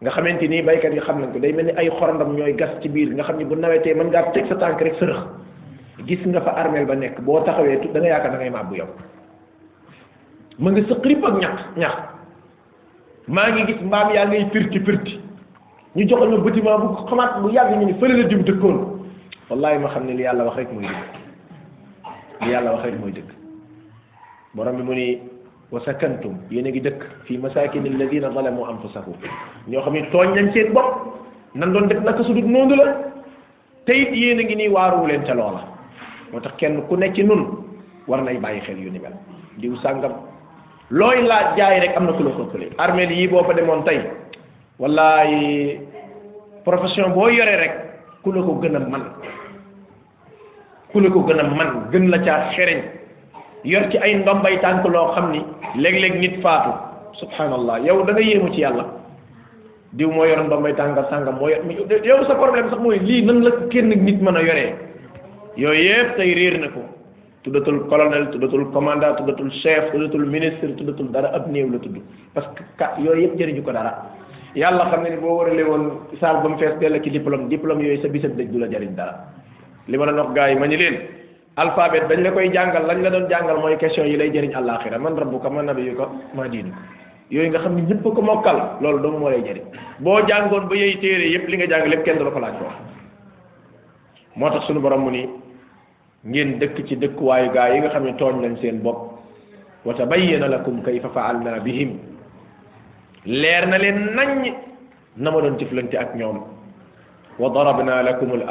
[0.00, 2.70] nga xamante ni baykat yi xam nañ ko day mel ni ay xorondam ñooy gas
[2.82, 5.20] ci biir nga xam ni bu nawetee man ngaa teg sa tànk rek sërëx
[6.06, 8.88] gis nga fa armeel ba nekk boo taxawee da nga yaakaar da ngay màbbu yow
[10.58, 11.92] ma nga sëqrib ak ñax ñax
[13.28, 15.20] maa ngi gis mbaam yaa ngay pirti pirti
[15.94, 18.78] ñu joxal ma bâtiment bu xamaat bu yàgg ñu ni fële la dëkkoon
[19.50, 20.94] wallahi ma xam ne li yàlla wax rek mooy dëgg
[22.46, 23.12] li yàlla wax rek mooy
[25.72, 29.16] wa sakantum yéen a ngi dëkk fii masakin alladina zalamu anfusahum
[29.66, 31.16] ñoo xam ne tooñ nañ seen bopp
[31.54, 32.86] nan doon def naka su dul noonu la
[33.86, 35.64] te it yéen a ngi nii waaruwu leen ca loola
[36.30, 37.48] moo tax kenn ku nekk ci nun
[38.06, 39.16] war nay bàyyi xel yu ni mel
[39.64, 40.12] diw sàngam
[40.90, 43.82] looy laaj jaay rek am na ku la ko ëppale armeel yii boo fa demoon
[43.88, 43.98] tey
[44.78, 45.78] wallaay
[46.64, 47.74] profession boo yoree rek
[48.22, 49.04] ku la ko gën a man
[50.92, 53.00] ku la ko gën a man gën la caa xereñ
[53.64, 55.40] yor ci ay ndombay tànk loo xam ni
[55.78, 56.70] léeg-léeg nit faatu
[57.18, 58.84] subhanallah yow da nga yéemu ci yàlla
[59.94, 61.60] diw moo yor ndombay tànk sàngam moo yor
[62.04, 64.74] yow sa problème sax mooy lii nan la kenn nit mën a yoree
[65.56, 66.80] yooyu yëpp tey réer na ko
[67.44, 71.98] tuddatul colonel tuddatul commandant tuddatul chef tuddatul ministre tuddatul dara ab néew la tudd
[72.34, 74.10] parce que ka yooyu yëpp jëriñu ko dara
[74.56, 77.78] yàlla xam ne ni boo waralee woon saal ba mu fees dell ci diplôme diplôme
[77.82, 79.30] yooyu sa bisab dëj du la jariñ dara
[81.56, 84.98] alphabet dañ la koy jàngal lañ la doon jàngal mooy question yi lay jëriñ àllaaxira
[84.98, 86.78] man rabbuka man nabiyuka ma diinuka
[87.30, 89.64] yooyu nga xam ne ñëpp ko mokkal loolu dama moo lay jëriñ
[90.00, 92.54] boo jàngoon ba yey téere yëpp li nga jàng lépp kenn du la ko laaj
[92.64, 92.74] wax
[94.36, 95.28] moo tax suñu borom mu ni
[96.24, 99.18] ngeen dëkk ci dëkkuwaayu gaa yi nga xam ne tooñ lañ seen bopp
[99.84, 101.98] wa tabayyana lakum kayfa fa'alna bihim
[103.26, 104.54] leer na leen naññ
[105.20, 106.38] na ma doon jëflante ak ñoom
[107.38, 108.42] wa darabna lakum al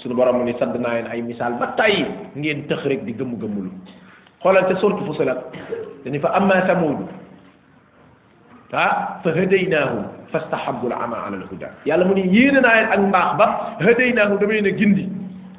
[0.00, 2.06] suñu borom mu ni sadd naa leen ay misaal ba tàyyi
[2.36, 3.70] ngeen tëx rek di gëmm gëmmulu
[4.42, 5.38] xoolal te sortu Fusilat
[6.04, 6.98] dañu fa amma Samuud
[8.72, 13.30] ah fa hadaynaahum fastahabbul ama ala al-huda yàlla mu ni yéene naa leen ak mbaax
[13.38, 13.46] ba
[13.80, 15.04] hadaynaahum damay ne gindi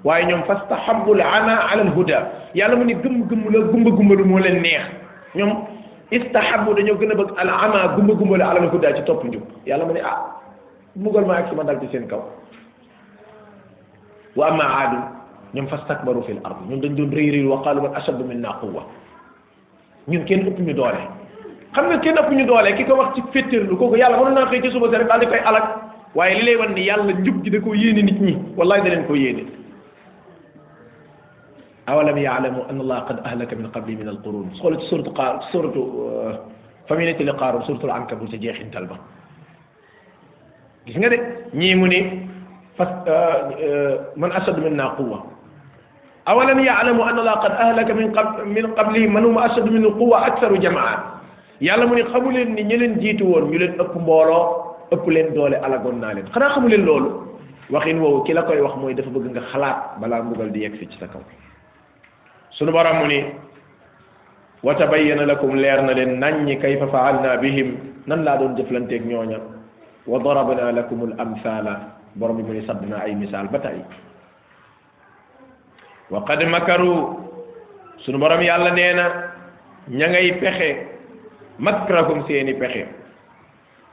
[0.04, 4.40] waaye ñoom fastahabbul ama ala al-huda yàlla mu ni gëmm gëmm la gumba gumbalu moo
[4.40, 4.86] leen neex
[5.36, 5.66] ñoom
[6.12, 9.84] istahabu dañoo gën a bëgg al ama gumba gumbalu ala al-huda ci topp njub yàlla
[9.86, 10.40] mu ni ah
[10.96, 12.20] mbugal maa ak si ma dal ci seen kaw.
[14.36, 14.94] واما عاد
[15.56, 18.84] نم فاستكبروا في الارض نون دون دون ريري وقالوا من اشد منا قوه
[20.10, 21.02] نون كين اوب ني دوله
[21.74, 24.46] خم نون كين اوب ني دوله كيكو واخ سي فتر لو كوكو يالا مون نان
[24.54, 25.66] خي سي سوبا سير دال ديكاي الاك
[26.18, 29.16] واي لي لي وان ني يالا جوب جي داكو ييني نيت ني والله دالين كو
[29.22, 29.44] ييني
[31.90, 35.06] اولم يعلموا ان الله قد اهلك من قبل من القرون سوره سوره
[35.52, 36.36] سوره آه،
[36.88, 38.98] فمينه لقار سوره العنكبوت جيخ تلبا
[40.86, 41.18] gis nga ني
[41.76, 42.00] ñi
[44.16, 45.18] من أشد منا قوة
[46.28, 50.18] أولم يعلموا أن الله قد أهلك من قبل من قبله من هم أشد منه قوة
[50.28, 51.20] أكثر جماعة
[51.68, 54.44] yàlla mu ne xamu leen ni ñi leen jiitu woon ñu leen ëpp mbooloo
[54.96, 57.10] ëpp leen doole alagoon naa leen xanaa xamu leen loolu
[57.74, 60.80] waxin woowu ki la koy wax mooy dafa bëgg nga xalaat balaa mbugal di yegg
[60.80, 61.20] si ci sa kaw
[62.56, 63.20] sunu borom mu ni
[64.66, 67.70] wa tabayyana lakum leer na leen naññi kayfa faalna bihim
[68.08, 69.40] nan laa doon jëflanteeg ñooña
[70.12, 73.78] wa darabna lakum al amthala borom bi mu ne sadd naa ay misaal ba tey
[76.10, 77.22] wa qad makaru
[78.06, 79.06] sunu borom yàlla nee na
[79.88, 80.72] ña ngay pexe
[81.62, 82.88] makrahum seeni pexe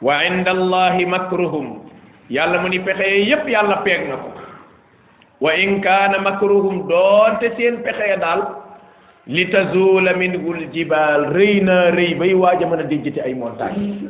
[0.00, 1.88] wa inda allahi makruhum
[2.32, 4.30] yàlla mu ni pexe yépp yàlla peeg na ko
[5.40, 8.40] wa in kaana makruhum doonte seen pexe ya daal
[9.26, 14.08] li tazuula minhul jibaal rëy naa rëy bay waaj a mën a déjjati ay montagne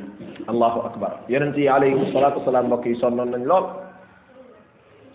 [0.49, 3.67] allahu akbar yonent yi alayhim salaatu wasalaam mbokk yi sonnoon nañ lool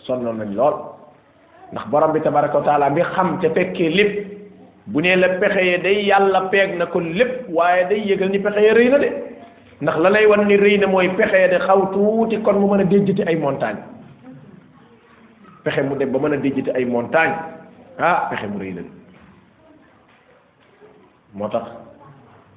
[0.08, 0.76] sonnoon nañ lool
[1.74, 4.14] ndax borom bi tabaraka wa taala mi xam te fekkee lépp
[4.88, 8.40] bu ne la pexe ye day yàlla peeg na ko lépp waaye day yëgal ni
[8.40, 9.10] pexe ye rëy na de
[9.82, 12.68] ndax la lay wan ni rëy na mooy pexe ye de xaw tuuti kon mu
[12.74, 13.80] mën a déjjati ay montagne
[15.64, 17.36] pexe mu dem ba mën a déjjati ay montagne
[18.00, 18.90] ah pexe mu rëy la de
[21.34, 21.68] moo tax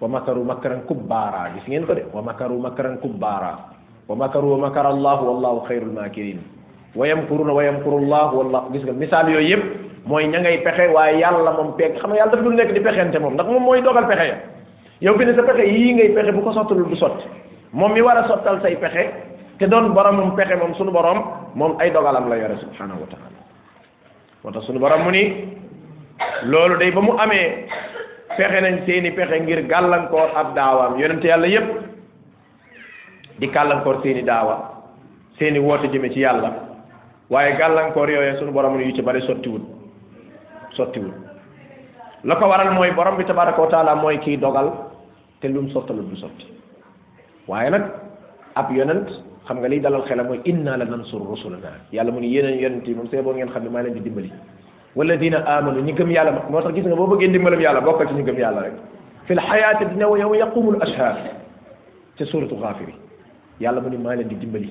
[0.00, 3.52] wa makaru makaran kubbaara gis ngeen ko de wa makaru makaran kubbaara
[4.08, 6.40] wa makaru wa makara allah wallahu khairul makirin
[6.94, 9.62] wa yamkuruna wa yamkuru llah na gis nga misaal yooyu yëpp
[10.06, 12.80] mooy ña ngay pexe waaye yàlla moom peeg xam nga yàlla dafa dul nekk di
[12.80, 14.36] pexente moom ndax moom mooy dogal pexe ya
[15.02, 17.26] yow bi ne sa pexe yii ngay pexe bu ko sottalul du sotti
[17.72, 19.10] moom mi war a sottal say pexe
[19.58, 23.42] te doon boromum pexe moom sunu borom moom ay dogalam la yore subhanahu wa taala
[24.44, 25.48] moo tax sunu borom mu ni
[26.46, 27.66] loolu day ba mu amee
[28.38, 31.90] pexe nañ seeni pexe ngir gàllankoor ab daawaam yonente yàlla yépp
[33.42, 34.62] di gàllankoor seeni daawa
[35.42, 36.63] seeni woote jëme ci yàlla
[37.34, 39.62] waaye gàllankoor yooyee sunu borom ñu ci bari sottiwut
[40.78, 41.14] sottiwut
[42.30, 44.68] la ko waral moy borom bi tabaraka taala moy ki dogal
[45.40, 46.46] te lum sottalut du sotti
[47.50, 47.84] waye nak
[48.60, 49.08] ab yonent
[49.48, 52.86] xam nga li dalal xel moy inna la nansur rusulana yàlla mu ne yeneen yonent
[52.98, 54.30] mu sebo ngeen xam ni ma leen di dimbali
[54.96, 58.14] walladina amanu ñi gëm yàlla mo tax gis nga bo bëggee dimbalam yàlla bokal ci
[58.14, 58.72] ni gëm yàlla rek
[59.26, 60.72] fil l xayaati dina wa yow yaqumu
[62.16, 62.90] ci suratu ghafir
[63.62, 64.70] yàlla mu ne ma leen di dimbali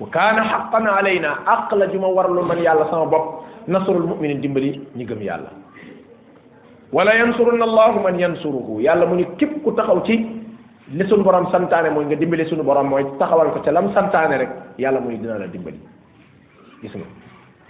[0.00, 4.40] wa kaana xaqan alayna àq la ju ma warlu man yàlla sama bopp nasrul muminin
[4.40, 5.50] dimbali ñi gëm yàlla
[6.92, 10.16] wala yansurunna allahu man yansuruhu yàlla mu ni képp ku taxaw ci
[10.92, 14.36] li suñu borom santaane mooy nga dimbali suñu borom mooy taxawal ko ci lam santaane
[14.40, 15.78] rek yàlla mu ni dina la dimbali
[16.82, 17.04] gis nga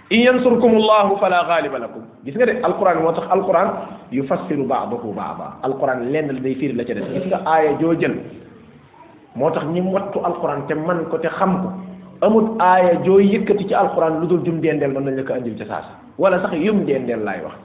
[0.09, 3.67] in yansurkum allahu fala gaaliba lakum gis nga de alquran moo tax alquran
[4.09, 7.93] yufassiru baadahu baada alquran lenn la day firi la ci des gis nga aaya joo
[7.99, 8.15] jël
[9.35, 10.73] moo tax ñi wattu alquran te
[12.21, 15.57] amut aaya jooy yëkkati ci alxuraan lu dul jum dendeel mën nañ la ko andil
[15.57, 17.57] ca saasa wala sax yum dendeel laay wax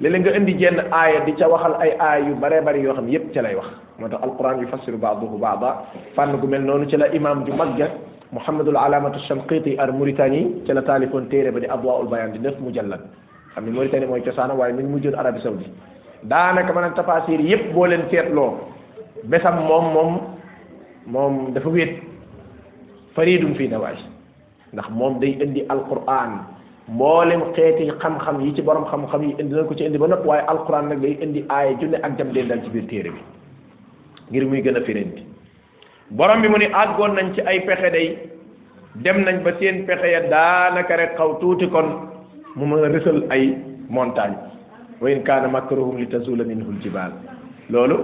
[0.00, 3.06] léeg nga indi jenn aaya di ca waxal ay aaya yu bare bari yoo xam
[3.08, 5.70] ne yépp ca lay wax moo tax alquran yufassiru baaduhu baada
[6.14, 7.86] fànn gu mel noonu ci la imam ju mag ja
[8.32, 12.60] muhammadul alamatu shanqiti ar Mauritanie ci la taalifoon téere ba di abwaul bayan di neuf
[12.60, 13.00] mujallad
[13.54, 15.66] xam ne Mauritanie mooy cosaanam waaye mi ngi mujjoon Arabie Saoudi
[16.22, 18.54] daanaka a tafasir yépp boo leen seetloo
[19.24, 20.10] besam moom moom
[21.06, 22.11] moom dafa wéet
[23.16, 23.98] faridum fii nawaay
[24.72, 26.32] ndax moom day indi al alquran
[26.94, 30.26] mboolem xeeti xam-xam yi ci borom xam-xam yi indi na ko ci indi ba nopp
[30.30, 33.20] waaye alquran nag day indi aaya junne ak jam leen dal ci biir téere bi
[34.30, 35.26] ngir muy gën a firindi
[36.10, 38.08] borom bi mu ne àggoon nañ ci ay pexe day
[39.04, 41.88] dem nañ ba seen pexe ya daanaka rek xaw tuuti kon
[42.56, 43.44] mu mën a rësal ay
[43.88, 44.36] montagne
[45.00, 47.12] wa in kaana makruhum li tazula minhu aljibaal
[47.70, 47.96] loolu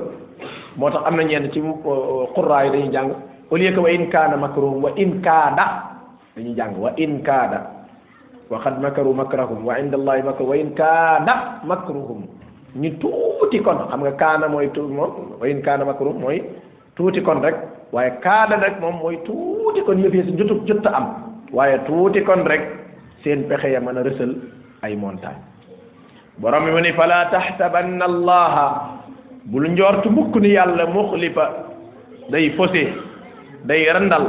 [0.76, 3.10] moo tax am na ñenn ci euh, qurraa yi dañuy jàng
[3.50, 5.90] au lieu que wa in kaana makruhum wa in kaada
[6.36, 7.58] dañuy jàng wa in kaada
[8.50, 8.80] xam
[14.00, 16.42] nga kaana mooy tu moom wa in kaana makruhum mooy
[16.96, 17.54] tuuti kon rek
[17.92, 21.04] waaye kaada nag moom mooy tuuti kon yëf si jotub am
[21.52, 22.60] waaye tuuti kon rek
[23.24, 24.32] seen pexe ya mën a rësal
[24.82, 25.40] ay montagne
[26.38, 28.64] borom bi mu ni fala taxtabanna allaha
[29.44, 31.44] bul njoortu mukk ni yàlla muxlifa
[32.30, 33.07] day faussé
[33.68, 34.24] day randal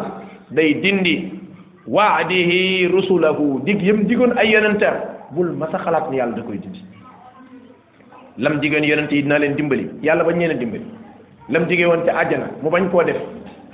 [0.56, 1.16] day dindi
[1.96, 4.96] waadihi rusulahu dig yëm digoon ay yonentam
[5.34, 6.82] bul masa xalaat ni yàlla da koy dindi
[8.44, 10.86] lam diggoon yonent yi dinaa leen dimbali yàlla ba leen a dimbali
[11.50, 13.20] lam diggee woon ca àjjana mu bañ koo def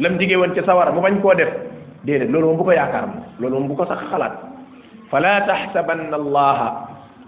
[0.04, 1.52] lam diggee woon ca sawara mu bañ koo def
[2.06, 3.06] déedéet ko yaakaar
[3.40, 4.34] moom bu ko sax xalaat
[5.12, 6.68] fala taxsabanna allaha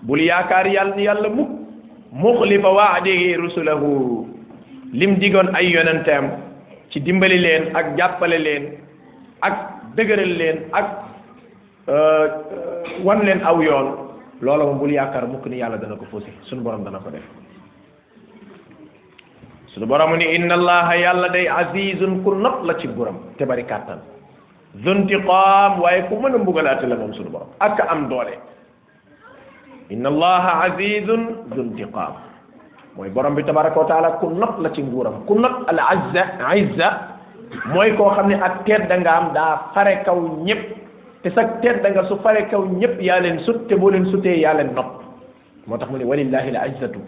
[0.07, 1.51] bul yaakaar yàlla ni yàlla mukk
[2.23, 4.25] muxlifa waadihi rusulahu
[4.99, 6.25] lim digoon ay yonentam
[6.97, 8.63] ci dimbali leen ak jàppale leen
[9.45, 9.55] ak
[9.95, 10.87] dëgëral leen ak
[11.93, 13.91] euh, euh, wan leen aw yoon
[14.41, 17.21] loola moom bul yaakaar mukk ni yàlla dana ko fóosi suñu borom dana ko def
[19.73, 23.63] suñu borom ni inna allaha yàlla day azizun ku not la ci buram te bari
[23.65, 23.99] kàttan
[24.83, 28.33] zuntiqaam waaye ku mën a mbugalaate la moom suñu borom ak am doole
[29.93, 32.25] inna allaha azizun zuntiqaam
[32.97, 36.23] mooy borom bi tabaraka wa taala ku not la ci nguuram ku not al azza
[36.57, 36.87] izza
[37.71, 40.63] mooy koo xam ne ak tedd da nga am daa fare kaw ñëpp
[41.23, 44.05] te sag tedd da nga su fare kaw ñëpp yaa leen sut te boo leen
[44.11, 45.05] sutee yaa leen not
[45.67, 46.99] moo tax mu ne walillahi la izzatu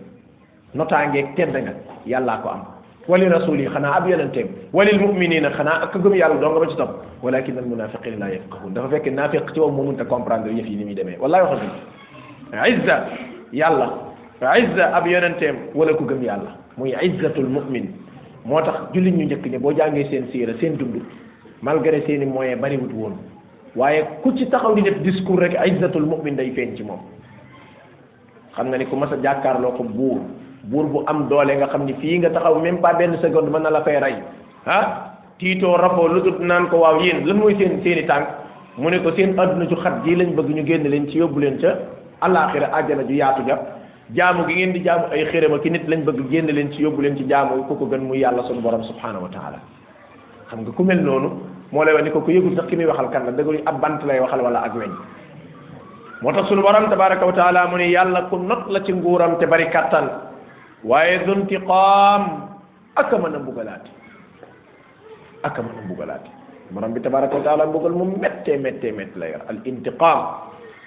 [0.75, 1.73] notaangeeg tedd nga
[2.05, 2.61] yàllaa ko am
[3.07, 6.75] wali rasuli xanaa ab yonenteem walil muminina xanaa ak gëm yàlla doo nga ba ci
[6.77, 6.93] topp
[7.23, 10.85] walakin al munafiqina la yafqahun dafa fekk naafiq ci moom moo mënta comprendre yi ni
[10.85, 12.95] muy demee wallahi wax dëgg izza
[13.53, 14.08] yàlla
[14.41, 17.91] izza ab yonenteem wala ko gëm yàlla muy izzatul mu'min
[18.45, 21.01] moo tax jullit ñu njëkk ñi boo jàngee seen siira seen dund
[21.61, 23.13] malgré seen i moyens bariwut woon
[23.75, 26.99] waaye ku ci taxaw di def discours rek izzatul mu'min day feeñ ci moom
[28.55, 30.19] xam nga ni ku mas a jàkkaarloo ko buur
[30.63, 33.59] buur bu am doole nga xam ni fii nga taxaw même pas benn seconde mën
[33.61, 34.15] na la fay rey
[34.65, 38.27] ah tiitoo rafoo lu dut naan ko waaw yéen lan mooy seen seen i tànk
[38.77, 41.39] mu ne ko seen àdduna ju xat ji lañ bëgg ñu génn leen ci yóbbu
[41.39, 41.75] leen ca
[42.21, 43.59] alaaxira àjjana ju yaatu ja
[44.13, 47.01] jaamu gi ngeen di jaamu ay xërëm ak nit lañ bëgg génn leen ci yóbbu
[47.01, 49.59] leen ci jaamu ku ko gën muy yàlla sunu borom subhanahu wa taala
[50.49, 51.29] xam nga ku mel noonu
[51.71, 54.01] moo lay wax ko ko yëgul sax ki muy waxal kan la dëgg ab bant
[54.05, 54.91] lay waxal wala ak weñ
[56.21, 59.37] moo tax sunu borom tabaraka wa taala mu ne yàlla ku not la ci nguuram
[59.37, 60.09] te bari kattan
[60.83, 62.23] waaye duntiqaam
[62.97, 63.89] aka mën a mbugalaati
[65.45, 66.29] aka mën a mbugalaati
[66.73, 69.19] borom bi tabaraka wa taala mbugal mu méttee méttee métti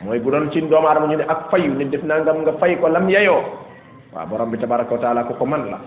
[0.05, 2.77] mooy bu doon ci doomu aadama ñu ne ak fayu nit def nangam nga fay
[2.77, 3.43] ko lam yeyoo
[4.13, 5.79] waaw borom bi tabaraka wa taala ku ko man la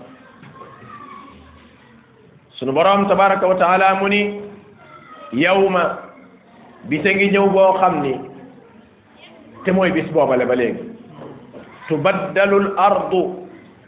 [2.58, 4.40] sunu borom tabaraka wa taala mu ni
[5.32, 5.82] yawma
[6.84, 8.14] bise ngi ñëw boo xam ni
[9.64, 10.80] te mooy bis boobale ba léegi
[11.88, 13.22] tubaddalul ardu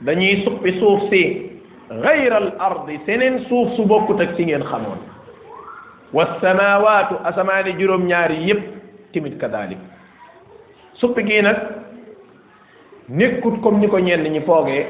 [0.02, 1.22] dañuy suppi suuf si
[2.04, 4.98] gayral ardi seneen suuf su bokkut ak si ngeen xamoon
[6.12, 8.62] wa samawatu asamaani juróom-ñaari yépp
[9.12, 9.78] timit kadalik
[10.98, 11.58] suppi gii nag
[13.08, 14.86] nekkut comme ni ko ñenn ñi foogee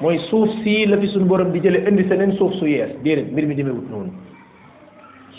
[0.00, 3.30] mooy suuf si la fi suñu borom di jële indi seneen suuf su yees déedéet
[3.32, 4.12] mbir mi demewut noonu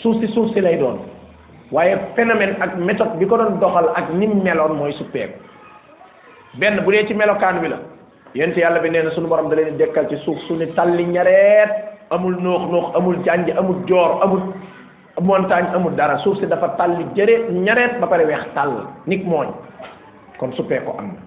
[0.02, 0.98] suuf si suuf si lay doon
[1.72, 5.40] waaye phénomène ak méthode bi ko doon doxal ak nim meloon mooy suppeeku
[6.58, 7.78] benn bu dee ci melokaan bi la
[8.34, 11.04] yent yàlla bi nee na suñu borom da leen dekkal ci suuf su ni talli
[11.04, 11.70] ñareet
[12.10, 14.40] amul noox noox amul jànj amul joor amul
[15.20, 19.50] montagne amul dara suuf si dafa talli jëre ñareet ba pare weex tàll nit mooñ
[20.40, 21.20] kon suppee ko am na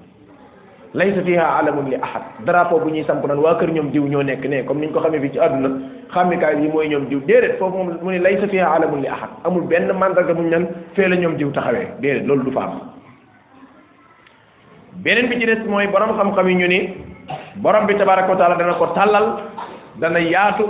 [0.95, 4.23] laysa fiha alamun li ahad drapeau bu ñuy samp naan waa kër ñoom diw ñoo
[4.23, 5.69] nekk ne comme niñ ko xamee fii ci àdduna
[6.13, 9.29] xàmmikaay yi mooy ñoom diw déedéet foofu moom mu ne laysa fiha alamun li ahad
[9.45, 12.61] amul benn mandarga bu ñu naan fee la ñoom diw taxawee déedéet loolu du fa
[12.63, 12.73] am
[15.05, 16.79] beneen bi ci des mooy borom xam-xam yi ñu ni
[17.57, 19.27] borom bi tabaraka wa taala dana ko tàllal
[19.97, 20.65] dana yaatu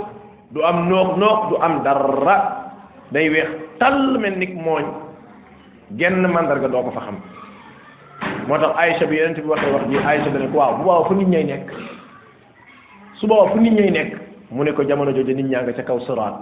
[0.50, 2.68] du am noox noox du am dara
[3.10, 4.84] day weex tàll mel ni mooñ
[5.96, 7.16] genn mandarga doo xam
[8.48, 11.66] moo tax ay bi yeneen bi waxee wax ji Aïcha dana ko waaw nekk
[13.20, 14.12] su boobaa fu nit ñay nekk
[14.50, 16.34] mu ne ko jamono jooju nit ñaa nga ca kaw siraat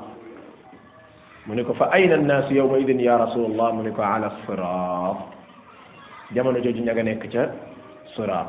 [1.46, 3.72] mu ne ko fa ayna annaasu yawma idin ya rasulallah
[6.30, 7.46] jooju ña nga nekk ca
[8.16, 8.46] siraat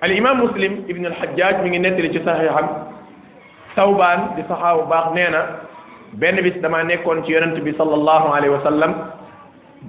[0.00, 2.68] al imam muslim ibn al hajjaj mi ngi nettali ci saxiixam
[3.74, 5.42] tawbaan di saxaabu baax nee na
[6.12, 8.94] benn bis damaa nekkoon ci yonent bi sallallahu alayhi wa sallam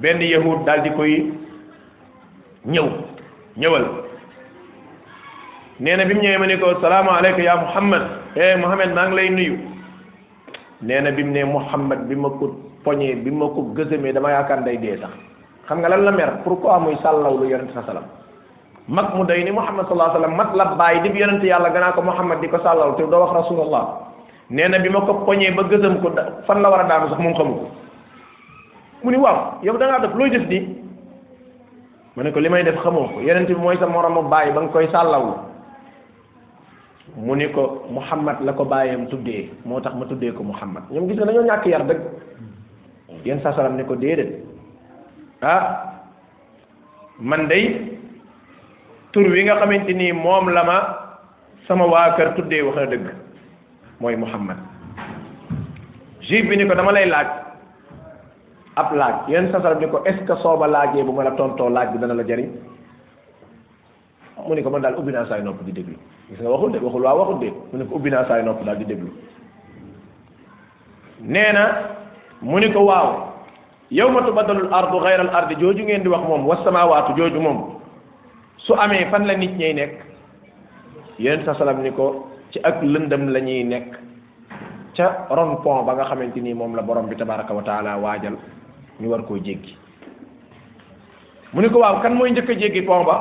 [0.02, 1.39] benn yahud daal di koy
[2.66, 2.88] ñëw
[3.58, 3.84] ñëwal
[5.80, 8.04] nee na bi mu ñëwee ma ne ko salaamaaleykum ya muhammad
[8.36, 9.56] eh muhammad maa ngi lay nuyu
[10.84, 14.32] nee na bi mu ne muhammad bi ma ko poñee bi ma ko gësamee dama
[14.32, 15.12] yaakaar day dee sax
[15.68, 18.04] xam nga lan la mer pourquoi muy sàllaw lu yonent sa salam
[18.90, 21.92] mag mu day ni muhammad sallallahu alayhi wasallam mat la bàyyi di yonent yàlla ganaa
[21.96, 23.86] ko muhammad di ko sàllaw te doo wax rasulullah
[24.50, 26.12] nee na bi ma ko poñee ba gësam ko
[26.48, 27.72] fan la war a daanu sax moom xamu ko
[29.04, 30.79] mu ni waaw yow da def looy def di
[32.20, 34.60] mu ne ko li may def xamoo ko yonent bi mooy sa moromu bàyyi ba
[34.68, 35.40] nga koy sàllawu
[37.16, 41.08] mu ni ko Muhammad la ko bàyyam tuddee moo tax ma tuddee ko Muhammad ñoom
[41.08, 42.02] gis nga dañoo ñàkk yar dëgg
[43.24, 44.36] yenn saa salaam ne ko déedéet
[45.42, 45.96] ah
[47.24, 47.88] man dey
[49.16, 50.78] tur wi nga xamante nii moom la ma
[51.72, 53.06] sama waa kër tuddee wax na dëgg
[54.04, 54.60] mooy Muhammad
[56.28, 57.39] juif bi ni ko dama lay laaj
[58.80, 61.68] ab laaj yenn sa ni ko est ce soo ma laajee bu ma la tontoo
[61.70, 62.50] laaj bi dana la jariñ
[64.48, 65.96] mu ne ko man daal ubbi naa saay nopp di déglu
[66.30, 68.64] gis nga waxul de waxul waa waxul de mu ne ko ubbi naa saay nopp
[68.64, 69.10] daal di déglu
[71.28, 71.64] nee na
[72.42, 73.36] mu ni ko waaw
[73.92, 77.82] yawma tubaddalul ardu ghayra al ardi jooju ngeen di wax moom was samaawaatu jooju moom
[78.64, 79.96] su amee fan la nit ñay nekk
[81.20, 83.92] yonent sa salam ni ko ci ak lëndëm la ñuy nekk
[84.96, 88.38] ca ron pont ba nga xamante nii moom la borom bi tabaraka wa taala waajal
[89.00, 89.78] ñu war koo jéggi
[91.54, 93.16] mu ne ko waaw kan mooy njëkk a jéggi pont ba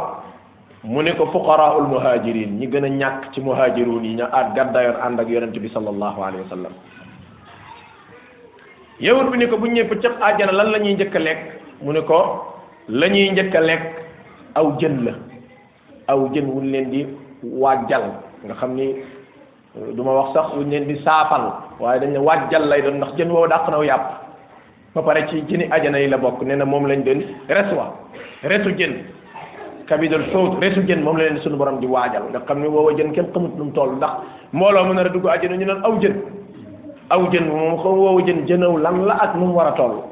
[0.82, 4.96] mu ne ko fuqaraul muhajirin ñi gën a ñàkk ci muhajirun yi ña aat gàddayoon
[5.02, 6.72] ànd ak yonent bi sallallahu alayhi wa sallam
[9.00, 11.40] yawut bi ni ko bu ñëpp cëpp àjjana lan la ñuy njëkk a lekk
[11.82, 12.44] mu ne ko
[12.88, 13.82] la ñuy njëkk a lekk
[14.56, 15.12] aw jën la
[16.12, 17.06] aw jën wuñ leen di
[17.44, 18.04] waajal
[18.44, 18.92] nga xam ni
[19.94, 23.30] duma wax sax wuñ leen di saafal waaye dañ ne waajal lay doon ndax jën
[23.30, 24.17] woo dàq na aw yàpp
[24.98, 27.94] ba pare ci jëni ajana yi la bokk nee na moom lañ doon reswa
[28.42, 28.92] retu jën
[29.86, 32.92] kabidul sawt retu jën moom la leen suñu borom di waajal nga xam ne woowa
[32.98, 34.10] jën kenn xamut nu mu toll ndax
[34.52, 36.14] mbooloo mën a dugg ajana ñu naan aw jën
[37.10, 40.02] aw jën moom xam woowa jën jënaw lan la ak nu war a toll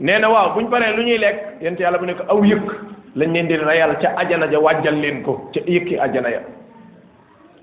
[0.00, 2.68] nee na waaw buñ paree lu ñuy lekk yent yàlla bu nekk aw yëkk
[3.16, 6.40] lañ leen di reyal ca ajana ja wàjjal leen ko ca yëkki ajana ya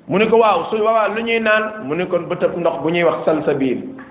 [0.08, 0.78] mu ne ko waaw su
[2.58, 4.02] ndox bu ñuy wax salsabil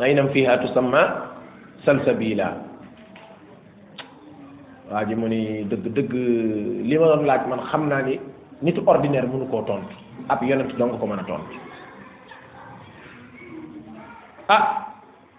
[0.00, 1.30] aynam fiha tusamma
[1.86, 2.52] salsabila
[4.90, 6.12] waa ji mu ni dëgg dëgg
[6.86, 8.18] li ma doon laaj man xam naa ni
[8.62, 9.94] nitu ordinaire mënu koo tontu
[10.28, 11.54] ab yonent dong ko mën a tontu
[14.48, 14.86] ah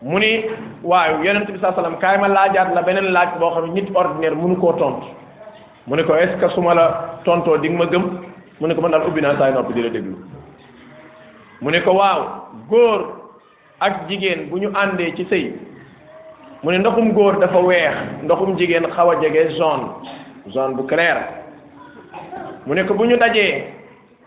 [0.02, 0.46] mu ni
[0.84, 3.92] waaw yonent bi saa salaam kaay ma laajaat la beneen laaj boo xam ne nit
[3.94, 5.08] ordinaire mënu koo tontu
[5.88, 8.02] mu ne ko est ce la tontoo di ma gëm
[8.60, 10.16] mu ne ko man daal ubbi naa saay noppi di la déglu
[11.62, 12.26] mu ne ko waaw
[12.70, 13.15] góor
[13.80, 15.52] ak jigéen bu ñu àndee ci sëy
[16.64, 19.84] mu ne ndoxum góor dafa weex ndoxum jigéen xaw a jege zone
[20.54, 21.18] zone bu clair
[22.66, 23.64] mu ne ko bu ñu dajee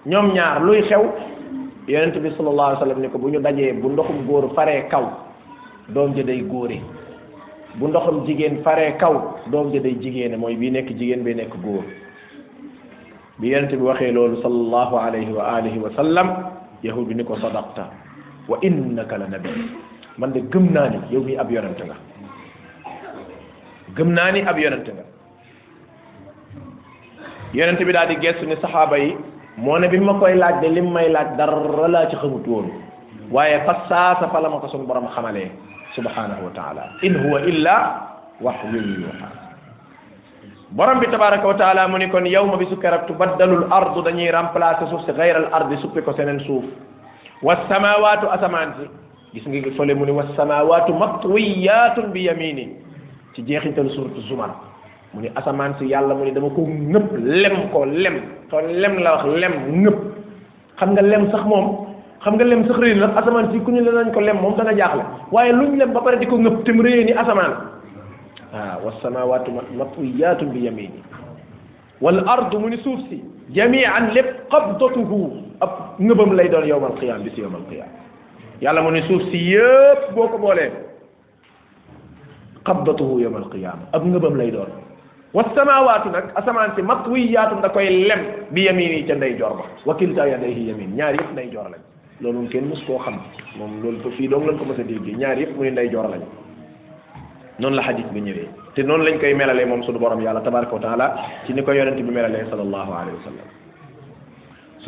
[0.06, 1.00] ñoom ñaar luy xew
[1.88, 5.04] yonent bi sallallahu alayhi ne ko bu ñu dajee bu ndoxum góor faree kaw
[5.88, 6.80] doom jë day góore
[7.76, 9.14] bu ndoxum jigéen faree kaw
[9.46, 11.84] doom ja day jigéene mooy bii nekk jigéen bi nekk góor
[13.40, 16.28] bi yonent bi waxee loolu sallallahu alayhi wa alihi wa sallam
[16.82, 17.90] yahud bi ni ko sadaqta
[18.48, 19.50] wa innaka la nabi
[20.16, 21.96] man de gëm naa ni yow mii ab yonent nga
[24.04, 25.02] naa ni ab yonent nga
[27.52, 29.16] yonent bi daadi di gestu ni saxaaba yi
[29.58, 32.16] moo ne bi ma koy laaj de lim may laaj dara laa ci
[33.30, 35.50] waaye fa saasa fa la ma ko suñu borom xamalee
[35.94, 37.76] subhanahu wa taala in huwa illa
[38.40, 39.28] waxyun yuuxa
[40.72, 44.30] borom bi tabaraka wa taala mu ni kon ma bi su keroog tubaddalul ardu dañuy
[44.32, 46.64] remplacer suuf si gayral ardi suppi ko seneen suuf
[47.42, 48.90] wasamaawaatu asamaan si
[49.40, 52.68] gis nga fële mu ne wasamaawaatu matwiyaatun bi yamini
[53.34, 54.50] ci jeexintal suuratu zumar
[55.14, 58.16] mu ne asamaan si yàlla mu ne dama ko ngëpp lem ko lem
[58.50, 59.98] to lem la wax lem ngëpp
[60.80, 61.66] xam nga lem sax moom
[62.24, 64.56] xam nga lem sax réy na asamaan si ku ñu la nañ ko lem moom
[64.56, 67.54] dana jaaxle waaye luñ lem ba pare di ko ngëpp te mu réyee ni asamaan
[68.50, 71.02] waaw ah, wasamaawaatu matwiyaatun bi yamini
[72.00, 73.22] wal ardu mu ne suuf si
[73.54, 77.90] jamian lépp qabdatuhu ab ngëbam lay doon yowmal qiyaam bi si yowmal qiyaam
[78.62, 80.70] yàlla mu ne suuf si yépp boo ko boolee
[82.64, 84.70] qabdatuhu yowmal qiyaam ab ngëbam lay doon
[85.34, 89.56] wa samaawaatu nag asamaan si matwiyaatun da koy lem bi yamin yi ca ndey joor
[89.58, 91.82] ba wa kiltaa yadayhi yamin ñaar yëpp ndey joor lañ
[92.20, 93.18] loolu moom kenn mës koo xam
[93.58, 95.90] moom loolu ko fii doong lañ ko mës a déggee ñaar yëpp mu ne ndey
[95.90, 96.22] joor lañ
[97.58, 100.74] noonu la xadis bi ñëwee te noonu lañ koy melalee moom suñu borom yàlla tabaraka
[100.74, 101.06] wa taala
[101.46, 102.94] ci ni ko yonent bi melalee sallallahu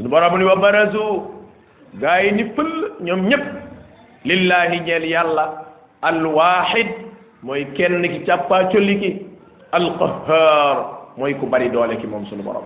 [0.00, 1.28] sun borom ni wa barazu
[2.00, 2.70] gaay ni fel
[3.00, 3.42] ñom ñep
[4.24, 5.66] lillahi ñeel yalla
[6.02, 6.88] al wahid
[7.42, 9.26] moy kenn ki ciappa cioli ki
[9.72, 10.76] al qahhar
[11.16, 12.64] moy ku bari doole ki mom sun borom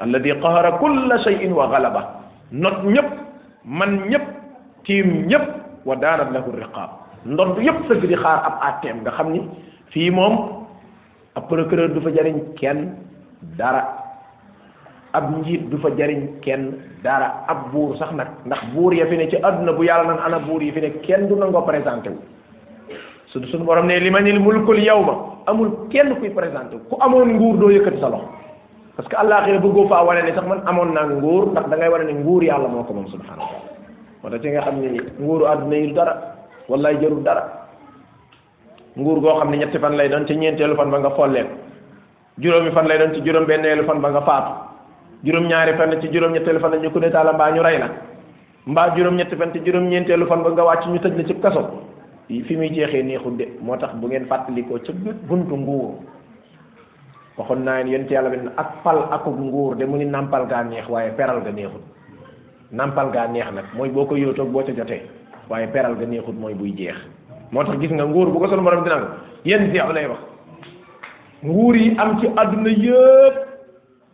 [0.00, 2.02] alladhi qahara kull shay'in wa ghalaba
[2.52, 3.10] not ñep
[3.64, 4.22] man ñep
[4.84, 5.42] tim ñep
[5.84, 6.90] wa darat lahu riqab
[7.26, 9.40] ndond yep seug di xaar ab atem nga xamni
[9.92, 10.66] fi mom
[11.36, 12.94] ab procureur du fa jariñ kenn
[13.58, 14.05] dara
[15.16, 19.16] ab njit du fa jariñ kenn dara ab buur sax nag ndax buur ya fi
[19.16, 22.10] ne ci aduna bu yàlla nan ana buur ya fi ne kenn du nango présenté
[22.10, 22.20] wu
[23.32, 25.14] su sun borom ne li ma nil mulkul yawma
[25.46, 28.24] amul kenn kuy présenté ku amoon nguur doo yëkkati sa lox
[28.96, 31.76] parce que allah xira bëggoo faa wane ne sax man amoon naa nguur ndax da
[31.76, 33.42] ngay wane ne nguur yàlla moo ko moom subhana
[34.22, 36.14] moo nga xam ne aduna yi dara
[36.68, 37.42] wallay jarul dara
[38.96, 41.46] nguur goo xam ne ñetti fan lay doon ci ñeenteelu fan ba nga folleen
[42.38, 44.65] juróomi fan lay doon ci juróom benneelu fan ba nga faatu
[45.26, 47.90] juróom-ñaari fan ci juróom-ñetteelu fan ñu ku ne taala mbaa ñu rey la
[48.70, 51.62] mbaa juróom-ñetti fan ci juróom-ñeenteelu fan ba nga wàcc ñu tëj la ci kaso
[52.46, 54.92] fi muy jeexee neexul de moo tax bu ngeen fàttalikoo ca
[55.26, 55.90] buntu nguur
[57.36, 60.86] waxoon naa leen yonent yàlla bi ak pal akub nguur de mu nàmpal gaa neex
[60.88, 61.82] waaye peral ga neexut
[62.70, 65.02] nàmpal gaa neex nag mooy boo ko yóotoog boo ca jotee
[65.50, 66.96] waaye peral ga neexut mooy buy jeex
[67.50, 69.06] moo tax gis nga nguur bu ko sunu borom dina ko
[69.44, 70.20] yenn lay wax
[71.42, 73.45] yi am ci àdduna yëpp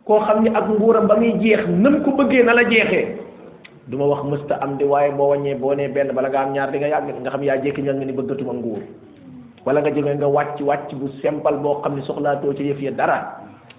[0.05, 3.17] koo xam ni ak nguuram ba muy jeex nam ko bëggee na la jeexe
[3.87, 6.51] du ma wax mësta am di waaye boo waññee boo nee benn bala nga am
[6.53, 8.79] ñaar di nga yàgg nga xam yaa jékki ñal nga ni bëggatuma nguur
[9.65, 12.91] wala nga jóge nga wàcc wàcc bu simple boo xam ne soxlaatoo ca yëf ya
[12.91, 13.17] dara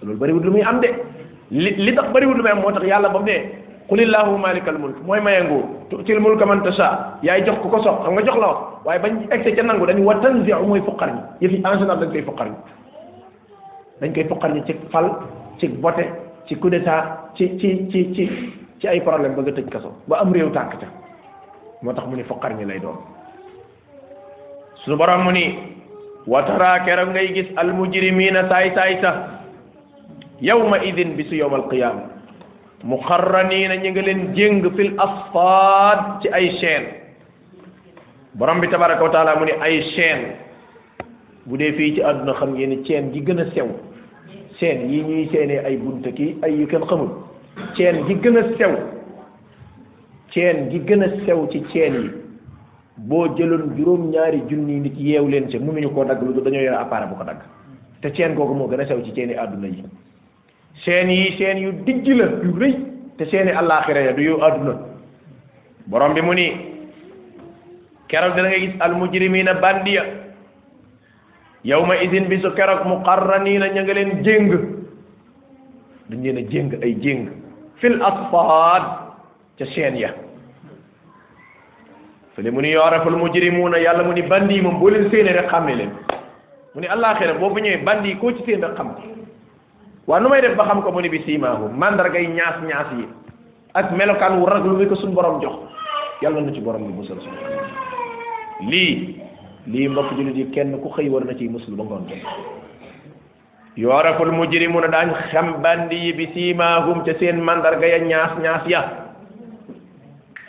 [0.01, 0.89] loolu bariwut lu muy am de
[1.51, 3.37] li li tax bariwut lu muy am moo tax yàlla ba mu ne
[3.89, 8.01] qulillahumma maalikal mulk mooy maye nguur tu'til mulka man tasha yaay jox ko ko sox
[8.01, 11.09] xam nga jox la wax waaye bañ egce ca nangu dañu wa tanzi'u mooy fuqar
[11.13, 11.99] ñi yëf yi en général
[14.01, 14.25] dañ koy
[15.59, 16.03] ci bote
[16.47, 18.23] ci coup d'état ci ci ci ci
[18.79, 20.87] ci ay problème ba nga tëj kaso ba am réew tànk ca
[21.81, 22.99] moo tax mu ni foqar lay doon
[24.83, 25.45] su borom mu ni
[26.27, 29.17] watara keroog ngay gis al mujrimina saay saay sax
[30.41, 32.03] yawma idin bi su yawmal qiyaama
[32.83, 36.85] muqarraniina ñi nga leen jéng fil asfaad ci ay chaîne
[38.35, 40.25] borom bi tabaraka wa taala mu ni ay chaîne
[41.45, 43.67] bu dee fii ci àdduna xam ngeen ni chaîne gi gën a sew
[44.59, 47.09] seen yi ñuy seene ay bunta ki ay yu kenn xamul
[47.75, 48.73] ceen gi gën a sew
[50.31, 52.09] ceen gi gën a sew ci ceen yi
[52.95, 56.77] boo jëloon juróom-ñaari junni nit yeew leen ca mënuñu koo dagg lu dul dañoo yore
[56.77, 57.41] appare bu ko dagg
[58.01, 59.83] te ceen googu moo gën a sew ci ceen àdduna yi
[60.83, 62.75] seen yi seen yu dijj la yu rëy
[63.17, 64.75] te seeni àllaaxira ya du yu àdduna
[65.87, 66.51] borom bi mu nii
[68.07, 70.03] keroog dana nga gis almujrimina bandiya
[71.65, 74.45] yawma idin bi su keroog muqarraniina ña nga leen jéng
[76.09, 77.21] dañ leen a jéng ay jéng
[77.81, 78.83] fil asfaad
[79.57, 80.13] ca seen ya
[82.35, 85.33] su le mu ni yooraful mujrimuuna yàlla mu ni bandi yi moom boo leen séenee
[85.33, 85.91] rek xam ne leen
[86.75, 89.01] mu ni àllaaxira boo ñëwee bandi yi koo ci séen rek xam ko
[90.05, 93.09] waa nu may def ba xam ko mu ni bi siimaahum mandargay ñaas ñaas yi
[93.73, 95.55] ak melokaan wu raglu bi ko suñu borom jox
[96.21, 97.41] yàlla na ci borom bi musal suñu
[98.69, 99.24] lii
[99.67, 102.21] lii mbokk jullit yi kenn ku xëy war na ciy muslu ba ngoon jot
[103.77, 108.81] yooraful mujrimuna daañ xam bandi yi bi siimaahum ca seen màndarga ya ñaas ñaas ya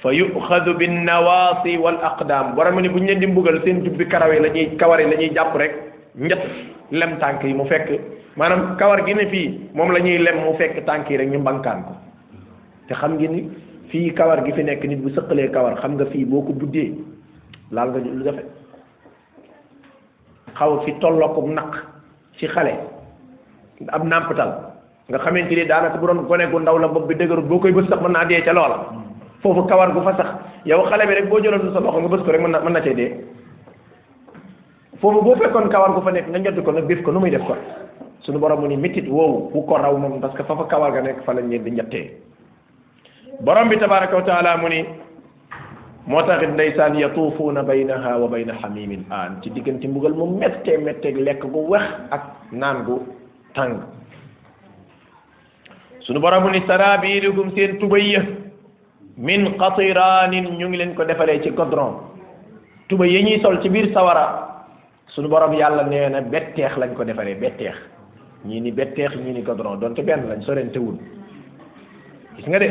[0.02, 3.82] fa yuxadu bin nawaasi wal daam aqdaam ma ni bu ñu leen di mbugal seen
[3.84, 5.72] jubbi karawee la ñuy kawaree la ñuy jàpp rek
[6.16, 6.40] njët
[6.92, 7.88] lem tànk yi mu fekk
[8.36, 11.38] maanaam kawar gi ne fii moom la ñuy lem mu fekk tànk yi rek ñu
[11.38, 11.92] mbankaan ko
[12.88, 13.48] te xam nga ni
[13.88, 16.92] fii kawar gi fi nekk nit bu sëqalee kawar xam nga fii boo ko buddee
[17.72, 18.46] laal nga lu
[20.58, 21.74] xaw fi tollookum naq
[22.40, 22.72] ci xale
[23.92, 24.50] ab nàmpatal
[25.08, 27.72] nga xamante ni daanaka bu doon gone gu ndaw la bopp bi dëgërut boo koy
[27.72, 28.76] bës sax mën naa dee ca loola
[29.42, 30.28] foofu kawar gu fa sax
[30.64, 32.72] yow xale bi rek boo jëloon sa loxo nga bës ko rek mën na mën
[32.72, 33.10] na cay dee
[35.00, 37.30] foofu boo fekkoon kawar gu fa nekk nga ñotti ko nag biif ko nu muy
[37.30, 37.54] def ko
[38.24, 40.92] suñu borom mu ni métit woowu ku ko raw moom parce que fa fa kawar
[40.92, 42.10] ga nekk fa lañ leen
[43.40, 44.84] borom bi tabaraka wa mu ni
[46.06, 51.42] moo ndaysan yatufuna baynaha wa bayna xamimin an ci diggante mbugal mu metté metté lek
[51.44, 53.02] gu wax ak nan gu
[53.54, 53.80] tàng
[56.06, 58.22] sunu borom ni sarabirukum sen tubayya
[59.18, 61.98] min qatiran ñu ngi leen ko défalé ci godron
[62.88, 64.62] tubay ya ñuy sol ci bir sawara
[65.08, 67.74] sunu borom yàlla neena bettex lañ ko défalé bettex
[68.44, 70.98] ñi ni bettex ñi ni godron donte ben lañ sorente wul
[72.38, 72.70] gis nga de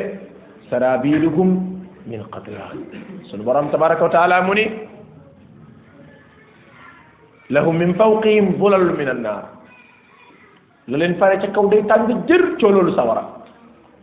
[0.69, 1.74] sarabirukum
[2.09, 2.67] min qadriha
[3.31, 4.65] sunu borom tabaraka wa taala mu ni
[7.49, 9.45] lahum min fawqihim zulalun min annaar
[10.87, 13.23] la leen fare ca kaw day tàng jër cooloolu sawara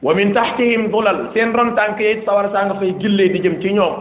[0.02, 3.56] wa min tahtihim zulal seen ron tànk yit sawara saa nga fay gillee di jëm
[3.62, 3.94] ci ñoom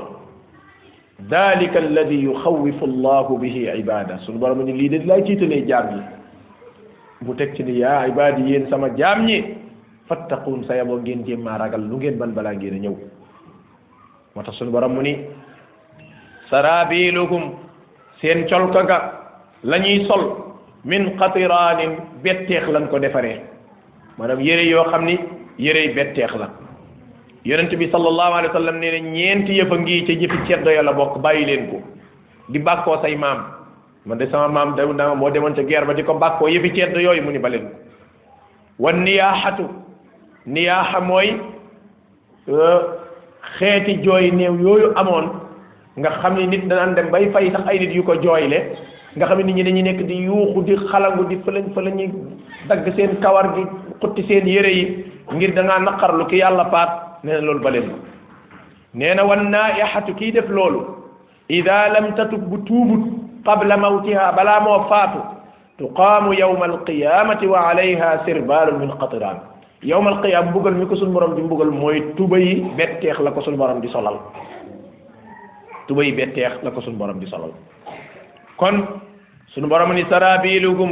[1.35, 6.01] dalika alladi yuxawifu allahu bihi ibada sunu borom ni lii laay tiitalee jaam yi
[7.25, 9.37] mu teg ci ni yaa yi yéen sama jaam ñi
[10.07, 12.95] fattaqun sa yaboo ngeen jéem maa ragal lu ngeen ban balaa gin a ñëw
[14.36, 15.17] moo tax suñu borom mu ni
[16.49, 17.51] sarabilukum
[18.21, 18.97] seen colka ga
[19.63, 19.77] la
[20.07, 20.53] sol
[20.86, 23.41] min qatiraanin betteex lañ ko defaree
[24.17, 25.17] maanaam yére yoo xam ni
[25.59, 26.49] yére betteex la
[27.43, 30.82] yonent bi sallallahu alayhi wa sallam nee na ñeenti yëf ngi ca jëfi ceddo ya
[30.84, 31.77] la bokk bàyyi leen ko
[32.49, 33.39] di bàkkoo say maam
[34.05, 36.71] man de sama maam da dama moo demoon ca guerre ba di ko bàkkoo yëfi
[36.73, 37.73] ceddo yooyu mu ni baleen ko
[38.79, 39.65] wan niyaaxatu
[40.45, 41.29] niyaaxa mooy
[42.47, 43.00] euh,
[43.57, 45.25] xeeti jooy néew yooyu amoon
[45.99, 48.57] nga xam ni nit danaan dem bay fay sax ay nit yu ko jooyle
[49.17, 51.89] nga xam ne nit ñi dañuy nekk di yuuxu di xalangu di fëlañ fa la
[51.91, 52.09] ñuy
[52.67, 53.63] dagg seen kawar gi
[54.01, 54.85] xutti seen yére yi
[55.35, 56.91] ngir da ngaa naqarlu ki yàlla paat
[57.23, 57.91] nee na loolu baleen
[58.93, 60.79] nee na wan naaixatu kii def loolu
[61.49, 63.03] ida lam tatub bu tuubut
[63.45, 65.19] qabla mawtiha balaa moo faatu
[65.77, 69.37] tuqaamu yawma alqiyamati wa alayha sirbaalun min qatiraan
[69.84, 73.41] yowmal qiyaam mbugal mi ko suñu borom di mbugal mooy tuba yi betteex la ko
[73.41, 74.13] suñu borom di solal
[75.88, 77.49] tuba yi betteex la ko suñu borom di solal
[78.57, 79.01] kon
[79.53, 80.91] suñu borom ni sarabiluhum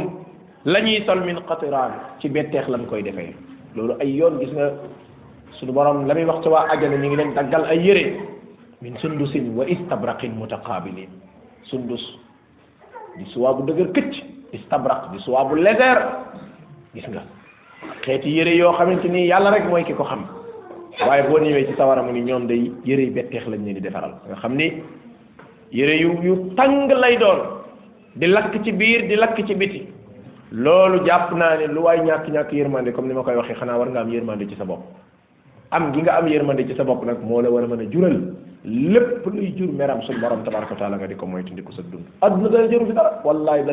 [0.64, 3.34] la ñuy sol min qatiraan ci betteex lañ koy defee
[3.76, 4.72] loolu ay yoon gis nga
[5.60, 8.18] suñu borom muy wax ci waa ajana ñu ngi leen daggal ay yére
[8.82, 11.10] min sundusin wa istabraqin mutaqabilin
[11.70, 12.02] sundus
[13.16, 14.14] di suwaa bu dëgër këcc
[14.52, 15.98] istabraq di suwaa bu léger
[16.92, 17.22] gis nga
[18.04, 20.22] xeeti yére yoo xamante ni yàlla rek mooy ki ko xam
[21.06, 23.80] waaye boo ñëwee ci sawara a ni ñoom day yére yu betteex lañ leen di
[23.80, 24.82] defaral nga xam ni
[25.72, 27.38] yére yu yu tàng lay doon
[28.16, 29.88] di lakk ci biir di lakk ci biti
[30.52, 33.78] loolu jàpp naa ne lu waay ñàkk ñàkk yërmande comme ni ma koy waxee xanaa
[33.78, 34.82] war nga am yërmande ci sa bopp
[35.70, 37.90] am gi nga am yërmande ci sa bopp nag moo la war a mën a
[37.90, 38.16] jural
[38.64, 42.48] lépp luy jur meram suñu borom tabaraka wa nga di ko moytandiku sa dund adduna
[42.50, 42.68] dara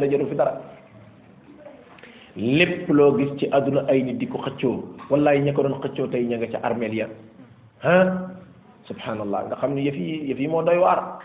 [0.08, 0.28] jëru
[2.38, 6.08] lépp loo gis ci àdduna ay ni di ko xëccoo wallaay ña ko doon xëccoo
[6.12, 7.08] tey ña nga ca armeel ya
[7.82, 8.30] ah
[8.86, 11.18] subhanallah nga xam ne yëf yi yëf yi moo doy waar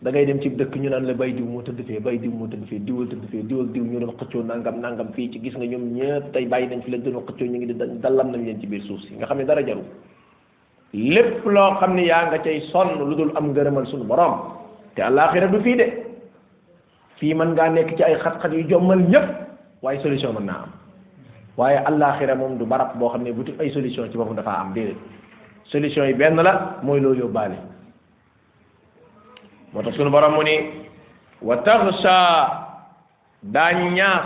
[0.00, 2.48] da dem ci dëkk ñu naan la bay diw moo tëdd fee bay diw moo
[2.48, 5.52] tëdd fee diwal tëdd fee diwal diw ñu doon xëccoo nangam nangam fii ci gis
[5.54, 8.40] nga ñoom ñëpp tey bàyyi nañ fi lañ doon xëccoo ñu ngi di dallam nañ
[8.44, 9.84] leen ci biir suuf si nga xam ne dara jaru
[10.94, 14.40] lépp loo xam ne yaa nga cay sonn lu dul am ngërëmal suñu borom
[17.20, 19.49] mën ngaa nekk ci ay xat yu jommal ñëpp
[19.82, 20.70] waaye solution mën naa am
[21.56, 24.58] waaye allaaxira moom du barab boo xam ne bu ti ay solution ci boppam dafaa
[24.60, 24.98] am déedéet
[25.70, 27.56] solution yi benn la mooy loo yóbbaale
[29.72, 30.54] moo tax sunu borom mu ni
[31.42, 32.14] wa taxsa
[33.42, 34.22] daañu ñaax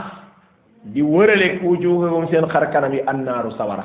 [0.84, 3.84] di wërale wujuuhahum seen xar kanam yi annaaru sawara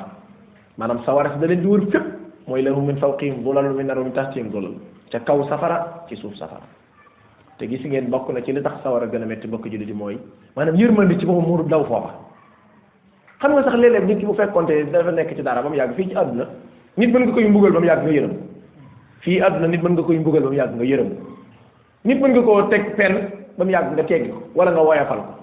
[0.76, 2.06] maanaam sawara si da leen di wër fépp
[2.48, 4.74] mooy la mu min fawqihim dulalun wa min narun min tahtihim dulal
[5.12, 6.66] ca kaw safara ci suuf safara
[7.60, 9.92] te gis ngeen bokk na ci li tax sawara gën a metti bokk julli di
[9.92, 10.16] mooy
[10.56, 12.10] maanaam yërmandi ci boppam muuru daw foofa
[13.42, 15.94] xam nga sax léeg-léeg nit ki bu fekkonte dafa nekk ci dara ba mu yàgg
[15.96, 16.46] fii ci àdduna
[16.96, 18.34] nit mën nga koy mbugal ba mu yàgg nga yërëm
[19.24, 21.10] fii àdduna nit mën nga koy mbugal ba mu yàgg nga yërëm
[22.04, 23.14] nit mën nga koo teg pen
[23.58, 25.34] ba mu yàgg nga teggi ko wala nga woyafal ko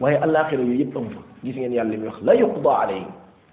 [0.00, 3.06] waaye alaxira yooyu yëpp amu fa gis ngeen yàlla mi wax la yuqda alayhi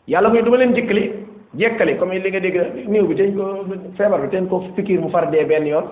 [0.07, 1.11] yàlla mooy duma leen jëkkali
[1.53, 3.43] jekkali comme li nga dégg néew bi teñ ko
[3.97, 5.83] feebar bi teñ ko fikir mu far dee benn yoon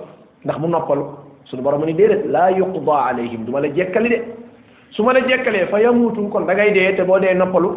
[0.46, 1.06] ndax mu noppalu
[1.50, 4.20] sunu borom ni déedéet la yuqda alayhim duma la jekali de
[4.92, 7.70] suma la jekale fa yamutum kon dagay de te bo de noppalu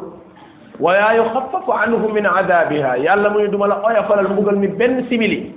[0.80, 5.52] wa ya yukhaffafu anhum min adabiha yàlla muy duma la oyafalal mugal mi ben simili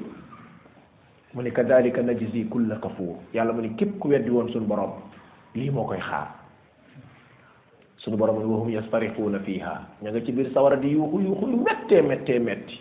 [1.33, 4.91] muni kadhalika najzi kull kafur yàlla muni kep ku weddi won sunu borom
[5.55, 6.27] li mo koy xaar
[8.03, 12.01] sunu borom ni wahum yastarixuuna fiha nga ci bir sawara di yuuxu yuuxu yu mette
[12.03, 12.75] mettee metti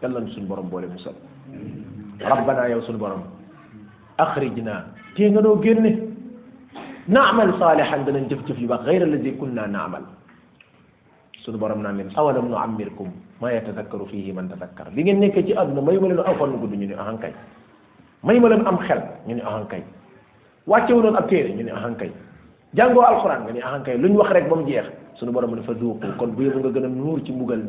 [0.00, 1.12] yàlla sunu borom boole musal
[2.24, 3.22] rabbana yow sunu borom
[4.24, 4.74] أخرجنا
[5.16, 5.92] تيغنو جرني
[7.16, 10.02] نعمل صالحا دنا جفت في بقى غير الذي كنا نعمل
[11.44, 13.08] سنو برم نعمل أولم نعمركم
[13.44, 16.94] ما يتذكر فيه من تذكر لي نين نيك سي ادنا ماي مالن افال نغود ني
[17.02, 17.32] اهان كاي
[18.28, 19.82] ماي مالن ام خل ني اهان كاي
[20.70, 21.30] واتيو نون اب
[21.76, 22.10] اهان كاي
[22.78, 24.86] جانغو القران ني اهان كاي لون واخ رek جيخ
[25.20, 27.62] سونو بروم نفذوق فذوقوا كون بو يبو nga gëna nuur ci mbugal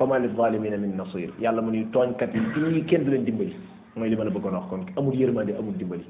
[0.00, 3.54] فما للظالمين من نصير يالا من توñ kat yi ci ñi kenn du leen dimbali
[4.00, 6.04] moy li ma la bëggoon wax kon amul yërmande amul dimbali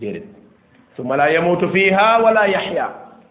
[0.00, 0.24] déedéet
[0.96, 2.86] suma la yamutu fiha wala yahya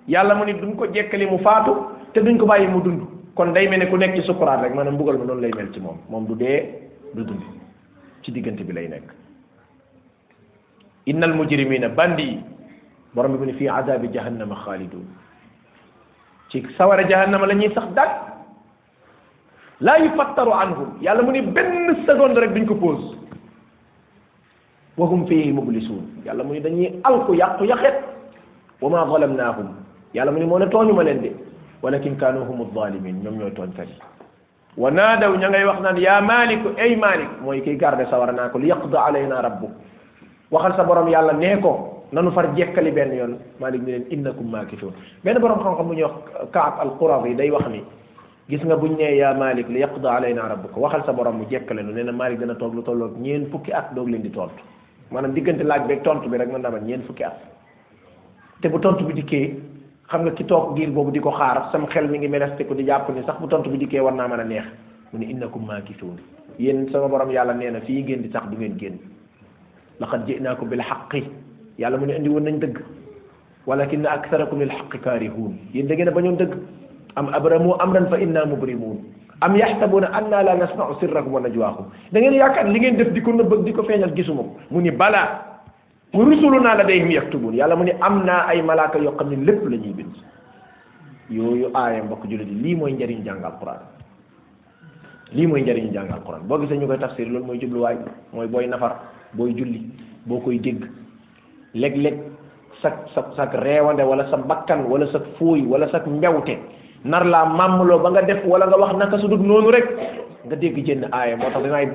[0.08, 1.74] yàlla mu ni duñ ko jekkali mu faatu
[2.14, 3.02] te duñ ko bàyyi mu dund
[3.36, 5.74] kon day mel ne ku nekk ci sukuraat rek maanaam mbugal mi noonu lay mel
[5.74, 6.62] ci moom moom du dee
[7.16, 7.42] du dund
[8.22, 9.10] ci diggante bi lay nekk
[11.08, 12.38] innal mujrimina bandi
[13.14, 15.06] borom bi mu ne fii adabi jahannama khalidun
[16.50, 18.10] ci sawara jahannama la ñuy sax dàq
[19.82, 23.19] laa yufattaru anhum yàlla mu ne benn seconde rek duñ ko pause
[25.00, 27.96] وهم في مبلسون يالا موني داني الكو ياكو ياخيت
[28.84, 29.68] وما ظلمناهم
[30.16, 31.32] يالا موني مونا توني ما دي
[31.84, 33.96] ولكن كانوا هم الظالمين نيوم نيو توني كاري
[34.82, 39.74] ونادوا نياغي واخنا يا مالك اي مالك موي كي غاردي سوارنا كو ليقضى علينا ربك
[40.52, 41.74] واخال سا بروم يالا نيكو
[42.16, 43.32] نانو فار جيكالي بن يون
[43.64, 44.94] مالك نين انكم ماكثون
[45.24, 46.10] بن بروم خانكو مو نيو
[46.56, 47.82] كعب القرظي داي واخني
[48.52, 51.82] gis nga buñ ne ya malik li yaqda alayna rabbuka waxal sa borom mu jekkale
[51.86, 54.62] nu neena malik dana tok tolok ñeen fukki at dog leen di tontu
[55.12, 57.42] maanaam diggante laaj beeg tontu bi rek mën naa man ñeent fukki at
[58.62, 59.48] te bu tontu bi dikkee
[60.12, 62.74] xam nga ki toog giir boobu di ko xaar sama xel mi ngi te ko
[62.78, 64.66] di jàpp ni sax bu tontu bi dikkee war naa mën a neex
[65.12, 66.18] mu ne innakum maakisuun
[66.62, 68.98] yéen sama borom yàlla nee na fii génn di sax du ngeen génn
[70.00, 71.24] laqad ji'naakum bil haqqi
[71.80, 72.78] yàlla mu ne indi woon nañ dëgg
[73.66, 76.54] walakin aktharakum lil haqqi kaarihuun yéen da ngeen ba bañoon dëgg
[77.16, 78.98] am abramu amran fa inna mubrimuun
[79.42, 83.22] am yaxsabuna anna la nasmau sirrakum wa najwaakum da ngeen yaakaar li ngeen def di
[83.22, 85.64] ko nëbb di ko feeñal gisuma mu ni balaa
[86.14, 89.64] wa rusuluna ladayhim yaktubun yàlla mu ni am naa ay malaaka yoo xam ne lépp
[89.64, 90.16] la ñuy bind
[91.30, 93.80] yooyu aaya mbokk jullit lii mooy njariñ jàng alquran
[95.32, 97.96] lii mooy njariñ jàng alquran boo gisee ñu koy tafsir loolu mooy jubluwaay
[98.34, 98.92] mooy booy nafar
[99.34, 99.82] booy julli
[100.26, 100.84] boo koy dégg
[101.76, 102.20] léeg-léeg
[102.82, 105.64] sa sa sa reewande wala sa bakkan wala sa fóoy
[107.04, 109.86] nar laa màmmloo ba nga def wala nga wax naka su dul noonu rek
[110.48, 111.86] nga dégg jënn aaya moo tax danaay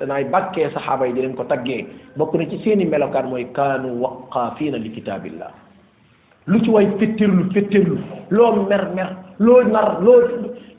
[0.00, 1.84] danaay bàkkee saxaaba yi di leen ko taggee
[2.16, 5.50] bokk na ci seeni melokaan mooy kaanu waqaafiina li kitaabillah
[6.48, 7.98] lu ci way fetteerlu fetteerlu
[8.32, 9.08] loo mer mer
[9.38, 10.20] loo nar loo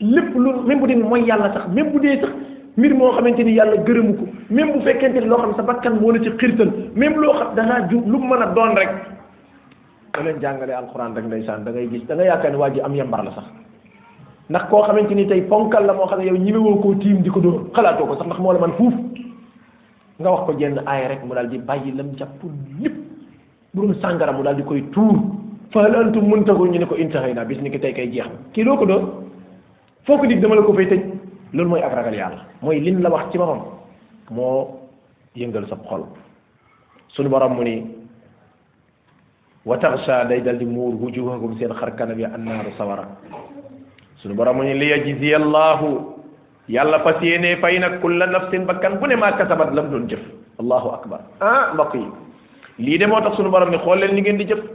[0.02, 2.34] lépp lu même bu dee mooy yàlla sax même bu dee sax
[2.78, 6.02] mbir moo xamante ni yàlla gërëmu ko même bu fekkente ni loo xam sa bakkan
[6.02, 8.90] moo la ci xirtal même loo xam dangaa ju lu mën a doon rek
[10.14, 12.82] da leen jàngalee alxuraan rek ndeysaan da ngay gis da nga yaakaar ne waa ji
[12.84, 13.48] am yambar la sax
[14.50, 17.30] ndax koo xamante ni tey ponkal la moo xam ne yow ñimewoo koo tiim di
[17.32, 18.94] ko dóor xalaatoo ko sax ndax moo la man fuuf
[20.22, 22.42] nga wax ko jenn aay rek mu daal di bàyyi lam jàpp
[22.80, 22.96] lépp
[23.74, 25.18] bu doon sàngara mu daal di koy tuur
[25.72, 28.30] fa hal antum muntahu ñu ne ko intahay naa bis ni ki tey kay jeex
[28.54, 29.02] kii doo ko dóor
[30.06, 31.02] foo di dama la ko fay tëj
[31.54, 33.62] loolu mooy ak ragal yàlla mooy lim la wax ci boppam
[34.30, 34.78] moo
[35.36, 36.06] yëngal sa xol
[37.08, 37.82] suñu borom mu ni
[39.66, 43.08] wa taxsha day dal di muur wujuhakum seen xar kanam ya annaaru sawara
[44.26, 45.78] sunu borom ni li allah
[46.66, 50.24] yalla fasiyene yéene fay nag kulla nafsin bakkan bune ma kasabat lam dun jëf
[50.58, 51.94] allahu akbar ah mbokk
[52.82, 54.66] li de motax sunu borom ni xool leen li ngeen di jëf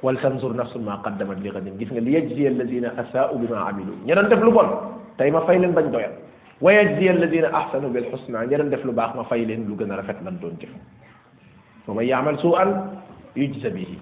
[0.00, 3.92] wal tanzur nafsun ma qaddamat li gadin gis nga li yajziya alladhina asaa'u bima amilu
[4.08, 4.72] ñaan def lu bon
[5.20, 6.16] tay ma fay len bañ doyal
[6.64, 9.76] wa yajziya alladhina ahsanu bil husna ña doon def lu baax ma fay leen lu
[9.76, 10.72] gën a rafet lan doon jëf
[11.86, 12.72] wa man ya'mal su'an
[13.36, 13.98] yujza bihi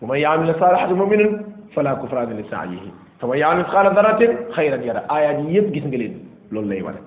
[0.00, 1.30] wa man ya'mal salihan mu'minin
[1.74, 1.98] fala
[3.22, 6.14] sama yaa misqaala daratin xayran yara aayaat yi yëpp gis nga leen
[6.52, 6.98] loolu lay wane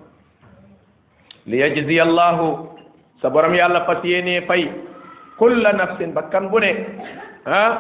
[1.52, 2.46] li yajziya allahu
[3.22, 4.64] sa borom yàlla fas yéenee fay
[5.40, 6.72] kulla nafsin bakkan bu ne
[7.46, 7.72] ah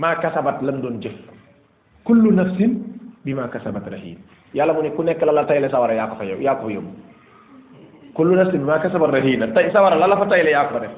[0.00, 1.16] maa kasabat lam doon jëf
[2.08, 2.70] kullu nafsin
[3.24, 4.16] bi maa kasabat rahiin
[4.56, 6.68] yàlla mu ne ku nekk la la tayle sawara yaa ko fa yow yaa ko
[6.72, 10.92] fa bi maa kasabat rahiina sawara la la fa yaa ko fa def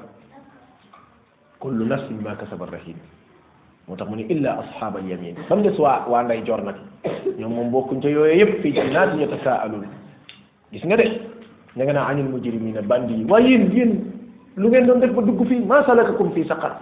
[1.58, 3.17] kullu bi maa kasabat rahiin
[3.88, 6.76] moo tax mu ne illa ashaabal yamin ba mu des waa waa nday jor nag
[7.40, 9.86] ñoom moom bokkuñ ca yooyu yëpp fii jannaati yatasaaluun
[10.72, 11.04] gis nga de
[11.76, 13.92] ña nga naa anil mujrimina bandi yi waaye yéen yéen
[14.56, 16.76] lu ngeen doon def ba dugg fii maa salakakum fii saqar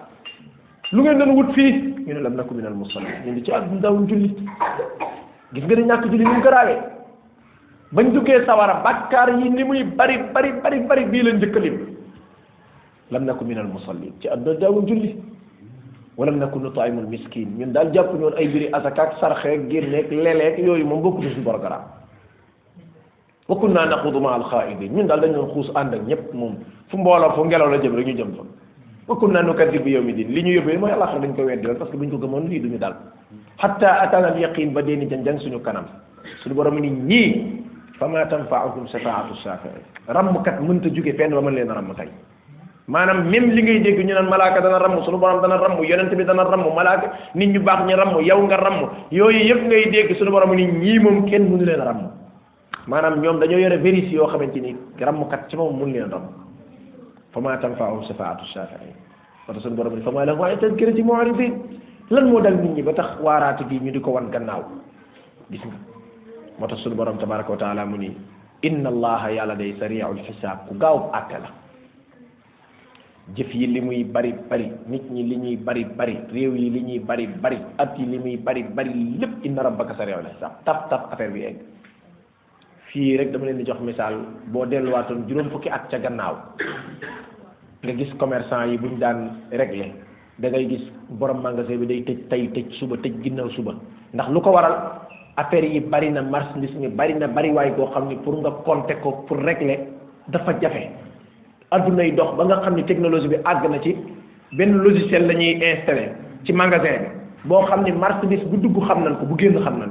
[0.93, 1.71] lu ngeen doon wut fii
[2.07, 4.29] ñu ne lam naku minal musallin ñu di ci ak ndawuñ julli
[5.55, 6.83] gis nga de ñàkk julli ni mu garaawee
[7.93, 11.77] bañ duggee sawara bàkkaar yi ni muy bari bari bari bari bii la njëkkalim
[13.13, 15.15] lam naku minal musallin ci ak daawuñ julli
[16.17, 20.81] ولم نكن نطعم المسكين من دال جاب نون اي بري اتاك سرخ غيرك ليلك يوي
[20.91, 21.79] مو بوك سون برغرا
[23.49, 26.53] وكنا نخوض مع الخائضين من دال نون خوس اند نيب موم
[26.91, 28.45] فو مبولو فو نغيلو لا جيم ريو جيم فو
[29.13, 32.17] وكنا نكذب بيوم الدين لي نيو يوبي ما الله خا دنجو ويد دال باسكو بنجو
[32.25, 32.95] غمون لي دوني دال
[33.63, 35.87] حتى اتانا اليقين بدين جان جان سونو كانام
[36.43, 37.23] سونو بروم ني ني
[38.01, 39.85] فما تنفعكم شفاعه الشافعين
[40.17, 41.89] رمكات منتا جوغي فين وما لين رم
[42.89, 46.15] maanaam même li ngay dégg ñu naan malaaka dana ramm sunu borom dana ramm yonent
[46.15, 48.79] bi dana ramm malaaka nit ñu baax ñi ramm yow nga ramm
[49.11, 52.11] yooyu yëpp ngay dégg suñu borom ni ñii moom kenn mënu leen ramm
[52.87, 56.29] maanaam ñoom dañoo yore vérifié yoo xamante ni rammkat ci moom mënu leen ramm
[57.35, 58.95] fa maa tanfaahum shafaatu shaafiin
[59.49, 61.59] wata sunu borom ni fa maa lahum an tadkirati mu'ridin
[62.11, 64.63] lan moo dal nit ñi ba tax waaraate bi ñu di ko wan gannaaw
[65.51, 65.75] gis nga
[66.59, 68.15] moo tax sunu borom tabaraka wa taala mu ni
[68.63, 71.66] inna allaha yàlla day sari'ul xisaab ku gaaw àtte
[73.35, 76.81] jëf yi li muy bari bari nit ñi li ñuy bari bari réew yi li
[76.87, 80.87] ñuy bari bari at yi li muy bari bari lépp inna rabbaka la hisab tap
[80.91, 81.59] tap affaire bi egg
[82.91, 84.15] fii rek dama leen di jox misaal
[84.53, 86.39] boo delluwaatoon juróom fukki at ca gannaaw
[87.83, 89.91] nga gis commerçant yi bu ñu daan régler
[90.39, 90.85] da ngay gis
[91.19, 93.75] borom magasin bi day tëj tey tëj suba tëj ginnaaw suba
[94.15, 95.03] ndax lu ko waral
[95.37, 98.51] affaire yi bari na marchandise mi bari na bari waay goo xam ni pour nga
[98.63, 99.83] compter ko pour régler
[100.31, 100.95] dafa jafe
[101.77, 103.95] addunay dox ba nga xam ne technologie bi àgg na ci
[104.61, 105.57] benn logiciel la ñuy
[106.45, 109.77] ci magasin bi boo xam ne marchandise bu dugg xam nañ ko bu génn xam
[109.83, 109.91] nañ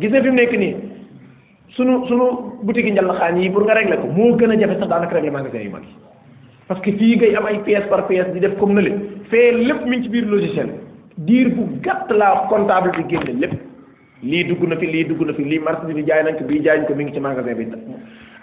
[0.00, 0.72] gis na fi mu nekk nii
[1.76, 2.24] sunu sunu
[2.64, 5.32] boutique yi njàllaxaan yi pour nga régler ko moo gën a jafe sax daanaka régler
[5.32, 5.94] magasin yu mag yi
[6.66, 8.90] parce que fii ngay am ay pièce par pièce di def comme na le
[9.30, 10.68] fee lépp mi ngi ci biir logiciel
[11.18, 13.54] diir bu gàtt laa comptable bi génne lépp
[14.22, 16.62] lii dugg na fi lii dugg na fi lii marchandise bi jaay nañ ko bii
[16.68, 17.66] jaay ko mi ngi ci magasin bi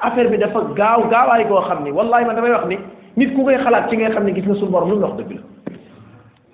[0.01, 2.77] affaire bi dafa gaaw gaawaay goo xam ni wallahi man damay wax ni
[3.17, 5.15] nit ku koy xalaat ci ngay xam ne gis nga suñu borom lu mu wax
[5.17, 5.43] dëgg la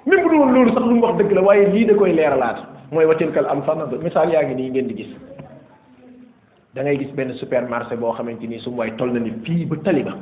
[0.05, 2.57] même bu dul loolu sax lu mu wax dëgg la waaye lii da koy leeralaat
[2.91, 5.11] mooy watilkal amsal misaal yaa ngi nii ngeen di gis
[6.75, 9.75] da gis benn supermarché boo xamante ni su mu waay toll na ni fii ba
[9.83, 10.15] taliba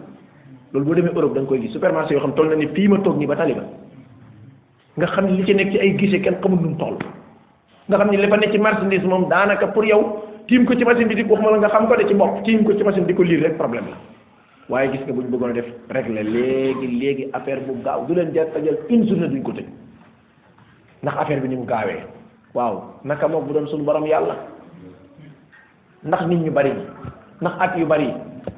[0.73, 2.97] loolu boo demee Europe da koy gis supermarché yoo xam toll na ni fii ma
[2.99, 3.63] toog nii ba taliba
[4.97, 6.97] nga xam ne li ci nekk ay gisee kenn xamul nu mu toll
[7.89, 11.07] xam ne li fa nekk ci marchandise moom daanaka pour yow tiim ko ci machine
[11.07, 13.13] bi di waxuma la nga xam ko de ci bopp tiim ko ci machine di
[13.15, 13.95] ko lire rek problème la
[14.69, 18.13] waaye gis nga bu ñu bëggoon a def régler léegi léegi affaire bu gaaw du
[18.13, 19.65] leen jar tajal une journée duñ ko tëj
[21.03, 22.01] ndax affaire bi ni mu gaawee
[22.53, 22.75] waaw
[23.05, 24.35] naka moom bu dem suñu borom yàlla
[26.03, 26.81] ndax nit ñu bari yi
[27.41, 28.11] ndax at yu bari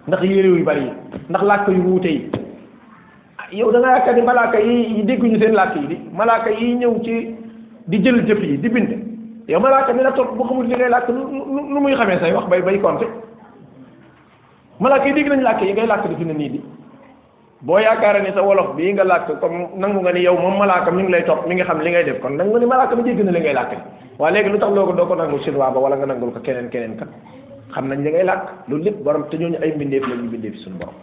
[0.08, 0.90] ndax yére yu bari
[1.30, 2.30] ndax làkk yu wuute yi
[3.38, 7.36] ah yow da nga ni malaaka yi dégguñu seen làkk yi malaaka yi ñëw ci
[7.88, 8.92] di jël jëf yi di bind
[9.48, 12.34] yow malaaka mi na topp bu xamul li ngay làkk nu nu muy xamee say
[12.34, 13.06] wax bay bay compté
[14.80, 16.60] malaaka yi dégg nañ làkk yi ngay làkk di fi ne nii di
[17.62, 20.90] boo yaakaara ni sa wolof bii nga làkk comme nangu nga ni yow moom malaaka
[20.92, 22.96] mi ngi lay topp mi nga xam li ngay def kon nangu nga ni malaaka
[22.96, 23.72] mi dégg na li ngay làkk
[24.18, 26.40] waaye léegi lu tax loo ko doo ko nangu chinois ba wala nga nangul ko
[26.42, 27.10] keneen keneen kat
[27.74, 30.56] xam nañ li ngay làkk loolu lépp borom te ñooñu ay mbindeef la ñu mbindeef
[30.66, 30.98] suñu borom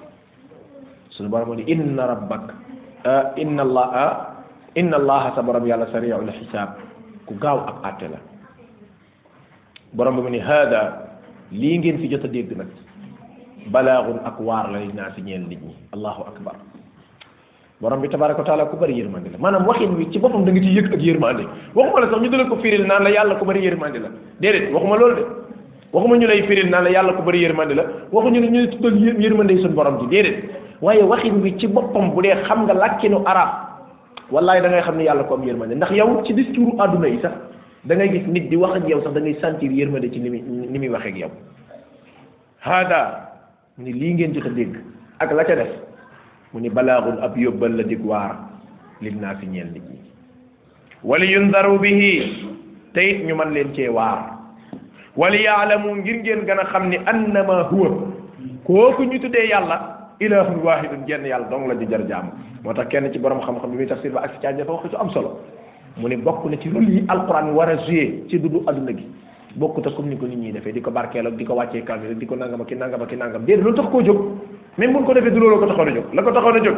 [1.14, 2.50] suñu borom moo ni inna rabbak
[3.06, 4.12] ah, inna allah ah,
[4.74, 6.74] inna allaha sa
[7.26, 8.18] ku gaaw ab àtte la
[9.92, 11.20] borom bi mu ne haada
[11.50, 12.68] lii ngeen fi jot a dégg nag
[13.70, 16.56] balaaxun ak waar la li naa si ñeel nit ñi allahu akbar
[17.80, 20.50] borom bi tabaraka wa taala ku bëri yërmande la maanaam waxin wi ci boppam da
[20.52, 21.44] nga ciy yëg ak yërmande
[21.74, 24.08] waxuma la sax ñu dala ko firil naan la yàlla ku bëri yërmande la
[24.40, 25.22] déedéet waxuma loolu
[25.92, 28.98] waxuma ñu lay firil naa la yàlla ku bëri yërmande la waxuñu ne ñu tuddal
[29.20, 30.38] yërmande yi suñu borom ji déedéet
[30.80, 33.70] waaye waxin wi ci boppam bu dee xam nga làkkinu arab
[34.30, 37.18] wallaay da ngay xam ne yàlla ko am yërmande ndax yow ci discours àdduna yi
[37.24, 37.34] sax
[37.88, 40.30] da ngay gis nit di wax ak yow sax da ngay sentir yërmande ci ni
[40.30, 41.30] muy ni muy waxee ak yow
[42.60, 43.00] haada
[43.74, 44.74] mu ni lii ngeen jot a dégg
[45.18, 45.70] ak la ca def
[46.54, 48.36] mu ni balaaxun ab yóbbal la dig waar
[49.00, 49.98] lim naa fi ñeel nit ñi
[51.02, 52.14] wali yundaru bihi
[52.94, 54.38] te ñu mën leen cee waar
[55.16, 57.88] wali yaalamu ngir ngeen gën a xam ni annama huwa
[58.64, 59.91] kooku ñu tuddee yàlla
[60.22, 62.30] ilahun wahidun jenn yàlla dong la di jar jam
[62.62, 64.96] motax kenn ci borom xam-xam bi muy tafsir ba ak ci caañ dafa wax ci
[64.96, 65.38] am solo
[65.98, 69.06] muni bokku na ci rul yi alquran wara jouer ci dudu aduna gi
[69.58, 71.82] bokku ta comme ni ko nit ñi defé diko ko barkeel ak di ko wàccee
[71.82, 74.38] kaamil nangam ak ki nangam ak ki nangam déedéet lu tax ko jóg
[74.78, 76.76] même buñ ko defé du lolo ko taxoon jóg la ko taxoon jóg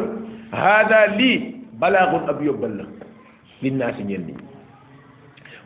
[0.51, 1.31] hada li
[1.79, 2.89] balaagun ab yóbbal lin
[3.61, 4.33] linnaasi ñen ni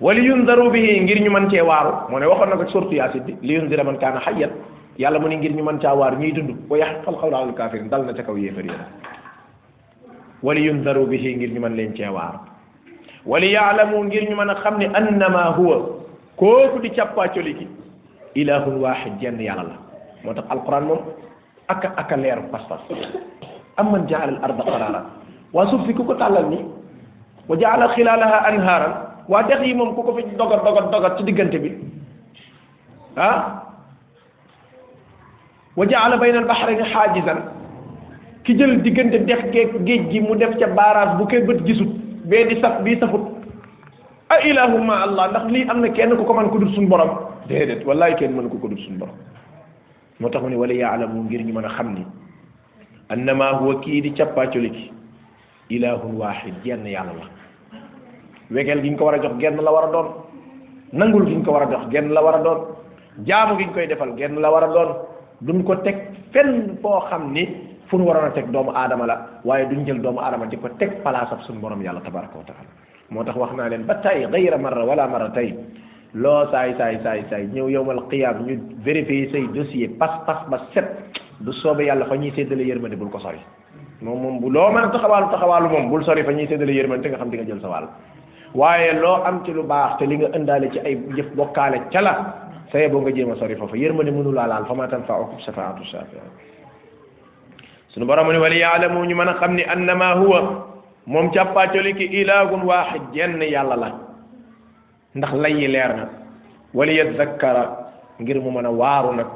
[0.02, 3.24] wali yundaru bihi ngir ñu man ci waru mu ne waxoon na ko surtu yasid
[3.42, 4.52] li yundira man kana hayyat
[5.00, 7.88] yàlla mo ne ngir ñu man ca war ñuy dund wa yaxqal xawla al kafir
[7.90, 8.76] dal na ca kaw yefer ya
[10.44, 12.40] wali yundaru bihi ngir ñu man leen ci war
[13.26, 15.78] wali ya'lamu ngir ñu man xamni annama huwa
[16.36, 17.68] kooku di càppaacoli gi
[18.36, 19.76] ilahun wahid jenn yàlla la
[20.26, 20.92] moo tax alquran
[21.70, 22.82] aka aka leer pass pass
[23.78, 25.02] am man al arda qarara
[25.54, 26.60] wa suuf ko talal ni
[27.48, 31.24] wa jaala khilalaha anhara wa dakh yi mom ko ko fi dogat dogat dogat ci
[31.24, 31.72] digante bi
[33.16, 33.69] ah
[35.76, 37.40] wa jaala bayna al bahrayni xaajizan
[38.46, 41.90] ki jël diggante dex geeg géej gi mu def ca barrage bu koy bët gisut
[42.26, 43.22] bee di saf bii safut
[44.30, 47.12] a ilaahu allah ndax lii am na kenn ku ko mën ku dul suñu borom
[47.48, 49.16] déedéet wallahi kenn mën ku ko dul suñu borom
[50.20, 52.04] moo tax mu ne wala yaalamu ngir ñu mën a xam ni
[53.10, 54.92] annama huwa kii di cappaacoli ki
[55.70, 57.26] ilaahun waahid genn yàlla la
[58.52, 60.10] wegeel gi ñu ko war a jox genn la war a doon
[60.94, 62.60] nangul gi ñu ko war a jox genn la war a doon
[63.28, 64.92] jaamu gi ñu koy defal genn la war a doon
[65.42, 65.96] duñ ko teg
[66.34, 67.46] fenn boo xam ni
[67.88, 69.16] fu nu waroon a teg doomu aadama la
[69.46, 72.44] waaye duñ jël doomu aadama di ko teg place ab suñu borom yàlla tabaraka wa
[72.44, 72.68] taala
[73.10, 75.54] moo tax wax naa leen ba tay gayra marra wala marra tay
[76.14, 80.60] loo saay saay saay saay ñëw yowmal qiyaam ñu vérifier say dossier pas pas ba
[80.74, 80.86] set
[81.40, 83.40] du soobee yàlla fa ñuy séddale yërmande bul ko sori
[84.02, 87.04] moom moom bu loo mën a taxawaalu taxawaalu moom bul sori fa ñuy séddale yërmande
[87.04, 87.88] te nga xam di nga jël sa wàll
[88.56, 92.02] waaye loo am ci lu baax te li nga ëndaale ci ay jëf bokkaale ca
[92.02, 92.16] la
[92.70, 95.82] sa yeboo nga jéem a sori foofu yërmande mënu laa laal fa ma tanfa'uhum shafaa'atu
[95.90, 96.34] shaafi'iin
[97.94, 100.40] suñu borom mu ne wali yaalamu ñu mën a xam ni annama huwa
[101.10, 103.90] moom càppaacoli ki ilaahun waahid jenn yàlla la
[105.18, 106.06] ndax lay yi leer na
[106.74, 107.90] wali yadhakkara
[108.22, 109.28] ngir mu mën a waaru nag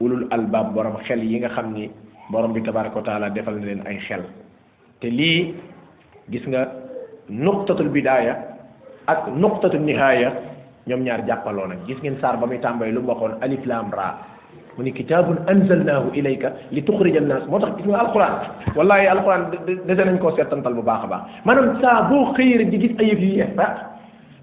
[0.00, 1.90] ulul albaab borom xel yi nga xam ni
[2.32, 4.22] borom bi tabaraka wa taala defal na leen ay xel
[5.04, 5.52] te lii
[6.32, 6.72] gis nga
[7.28, 8.40] nuqtatul bidaaya
[9.06, 10.49] ak nuqtatul nihaaya
[10.86, 13.90] ñoom ñaar jàppaloo nag gis ngeen saar ba muy tàmbali lu mu waxoon alif lam
[13.90, 14.18] ra
[14.76, 18.32] mu ni kitaabun anzalnaahu ilayka li tuxrija annaas moo tax gis nga alquran
[18.76, 19.42] wallahi alquran
[19.86, 22.98] dese nañ koo seetantal bu baax a baax maanaam saa boo xëyee rek di gis
[22.98, 23.72] ay yëf yu yees ah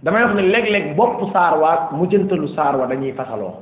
[0.03, 3.53] damay wax ne léeg-léeg bopp saar waa mujjantalu saar wa dañuy fasaloo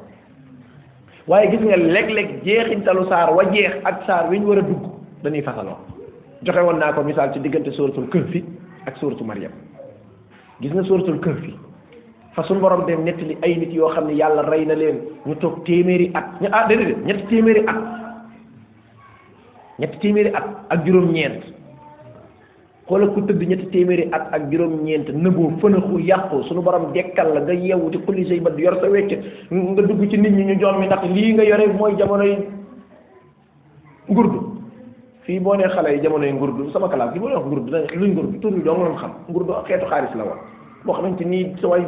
[1.27, 4.83] waaye gis nga léeg-léeg jeexintalu saar wa jeex ak saar wi ñu war a dugg
[5.23, 5.77] dañuy fasaloo
[6.43, 8.43] joxe woon naa ko misaal ci diggante suratul kahfi
[8.87, 9.51] ak suratu mariam
[10.61, 11.53] gis nga suratul kahfi
[12.35, 15.35] fa suñu borom dem nettali ay nit yoo xam ne yàlla rey na leen ñu
[15.39, 17.79] toog téeméeri at ñu ah, ñetti téeméeri at
[19.79, 21.41] ñetti téeméeri at ak juróom-ñeent
[22.87, 27.53] ku tëdd ñetti téeméeri at ak juróom-ñeent nëboo fënaxu yàqu suñu borom dekkal la nga
[27.53, 29.15] yeewu di xulli say yor sa wecc
[29.51, 32.35] nga dugg ci nit ñi ñu jom mi ndax lii nga yore mooy jamonoy
[34.09, 34.39] ngurdu
[35.21, 38.11] fii boo nee xale yi jamonoy ngurdu sama classe bi boo nee wax ngurdu luy
[38.11, 40.39] ngurdu tur bi doo nga xam ngurdu xeetu xaalis la woon
[40.83, 41.81] boo xamante nii sa waay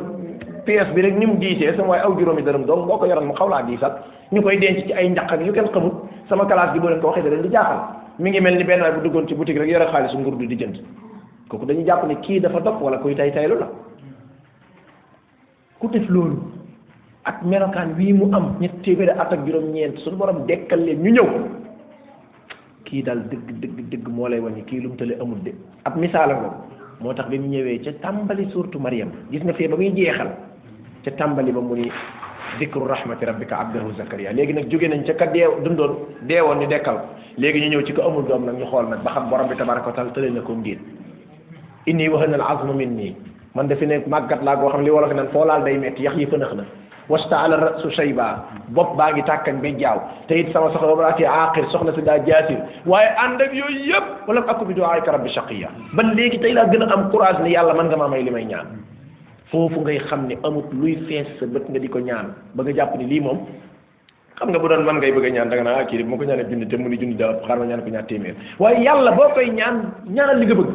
[0.68, 3.28] pièce bi rek ni mu diisee sama waaye aw juróomi dërëm donc boo ko yoroon
[3.32, 3.94] mu xaw laa diisat
[4.32, 5.94] ñu koy denc ci ay njaq ak yu kenn xamut
[6.30, 7.80] sama classe bi boo leen ko waxee da leen di jaaxal
[8.20, 10.56] mi ngi mel ni benn waay bu duggoon ci boutique rek yore xaalisu nguur di
[10.60, 10.78] jënd
[11.50, 13.68] kooku dañu jàpp ne kii dafa dof wala kuy tay taylu la
[15.80, 16.38] ku def loolu
[17.24, 21.28] ak melokaan wii mu am ñett téeméeri at juróom-ñeent suñu borom dekkal leen ñu ñëw
[22.86, 25.52] kii daal dëgg dëgg dëgg moo lay wàññi kii lu mu tële amul de
[25.84, 26.36] ab misaala
[27.00, 30.28] moo tax bi mu ñëwee ca tàmbali surtout Mariam gis nga fee ba muy jeexal
[31.12, 31.90] ca tàmbali ba mu ni
[32.60, 35.94] dikru rahmati rabbika abdahu zakaria legi nak jóge nañ ca ka dee dundoon
[36.28, 36.98] deewoon ni dekkal
[37.38, 39.56] legi ñu ñëw ci ko amul doom nak ñu xol nak ba xam borom bi
[39.56, 40.80] tabaaraku taala tële na ko ndiin
[41.88, 43.16] inni wahana al azmu min
[43.56, 46.14] man dafa ne màggat laa goo xam li wolof nan fo laal day metti yah
[46.16, 46.64] yi fënax na
[47.10, 48.28] wasta ala rasu shayba
[48.76, 49.98] bop baangi tàkkan be jaaw
[50.28, 53.74] te it sama soxna ba ci aakhir soxna ci da jaasir waye ànd ak yoy
[53.92, 57.52] yeb wala aku bi ay rabbi shaqiya ban legi tay la gëna am courage ni
[57.52, 58.68] yàlla man nga ma may limay ñaan
[59.52, 62.74] foofu ngay xam ni amut luy fees sa bët nga di ko ñaan ba nga
[62.76, 63.40] jàpp ni lii moom
[64.40, 66.18] xam nga bu doon man ngay bëgg a ñaan danga naa ah kii de moo
[66.20, 68.84] ko ñaanee junni te mu ni junni daa xaaral ma ñaan ko ñaar téeméer waaye
[68.84, 69.76] yàlla boo koy ñaan
[70.10, 70.72] ñaanal li nga bëgg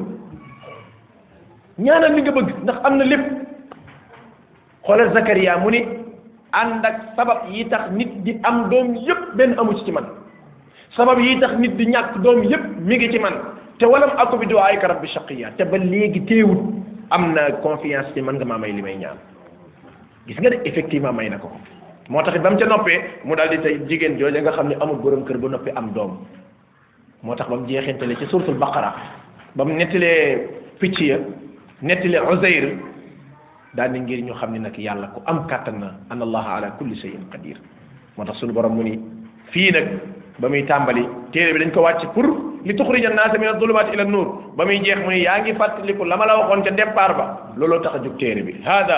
[1.78, 3.24] ñaanal li nga bëgg ndax am na lépp
[4.84, 5.80] xoolal Zakaria mu ni
[6.52, 10.06] ànd ak sabab yi tax nit di am doom yépp benn amu ci ci man
[10.96, 13.34] sabab yi tax nit di ñàkk doom yépp mi ngi ci man
[13.78, 16.72] te walam aku bi duwaayka rabbi shaqiya te ba léegi téewut
[17.12, 19.18] am na confiance ci mën nga maa may li may ñaan
[20.26, 21.50] gis nga de effectivement may na ko
[22.08, 24.68] moo tax it ba mu ca noppee mu daal di tey jigéen jooju nga xam
[24.72, 26.24] ne amul borom kër ba noppi am doom
[27.22, 28.90] moo tax ba mu jeexintalee ci suuratul baqara
[29.54, 30.48] ba mu nettalee
[30.80, 31.18] picc ya
[31.82, 32.76] nettalee Uzayr
[33.74, 36.70] daal di ngir ñu xam ne nag yàlla ku am kàttan na an allaha ala
[36.78, 37.60] kulli shay'in qadir
[38.16, 38.96] moo tax suñu borom mu ni
[39.52, 39.86] fii nag
[40.40, 42.24] ba muy tàmbali téere bi dañ ko wàcc pour
[42.66, 46.04] li tuxrija naasa min adulumaat ila nuur ba muy jeex mu ne yaa ngi fàttaliku
[46.04, 47.24] la ma la waxoon ca départ ba
[47.56, 48.96] looloo tax a jug téere bi haada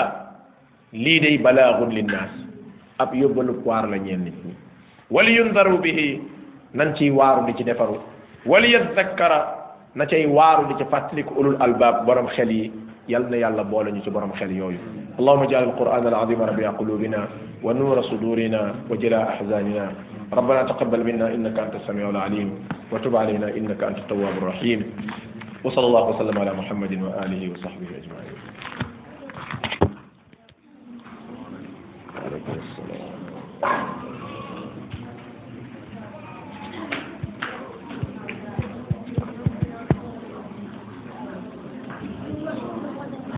[0.93, 2.31] lii day balaagun linnaas
[3.01, 4.53] ab yóbbalu waar la ñeel nit ñi
[5.11, 6.07] wali yundaru bihi
[6.73, 7.97] nan ciy waaru di ci defaru
[8.45, 9.39] wali yadzakkara
[9.95, 12.71] na cay waaru di ci fàttaliku ulul albaab borom xel yi
[13.07, 14.77] yal na yàlla boole ñu ci borom xel yooyu
[15.15, 17.21] اللهم اجعل القرآن العظيم ربيع قلوبنا
[17.63, 19.83] ونور صدورنا وجلاء أحزاننا
[20.33, 24.91] ربنا تقبل منا إنك أنت السميع العليم وتب علينا إنك أنت التواب الرحيم
[25.63, 28.37] وصلى الله وسلم على محمد وآله وصحبه أجمعين
[32.25, 34.04] عليكم السلام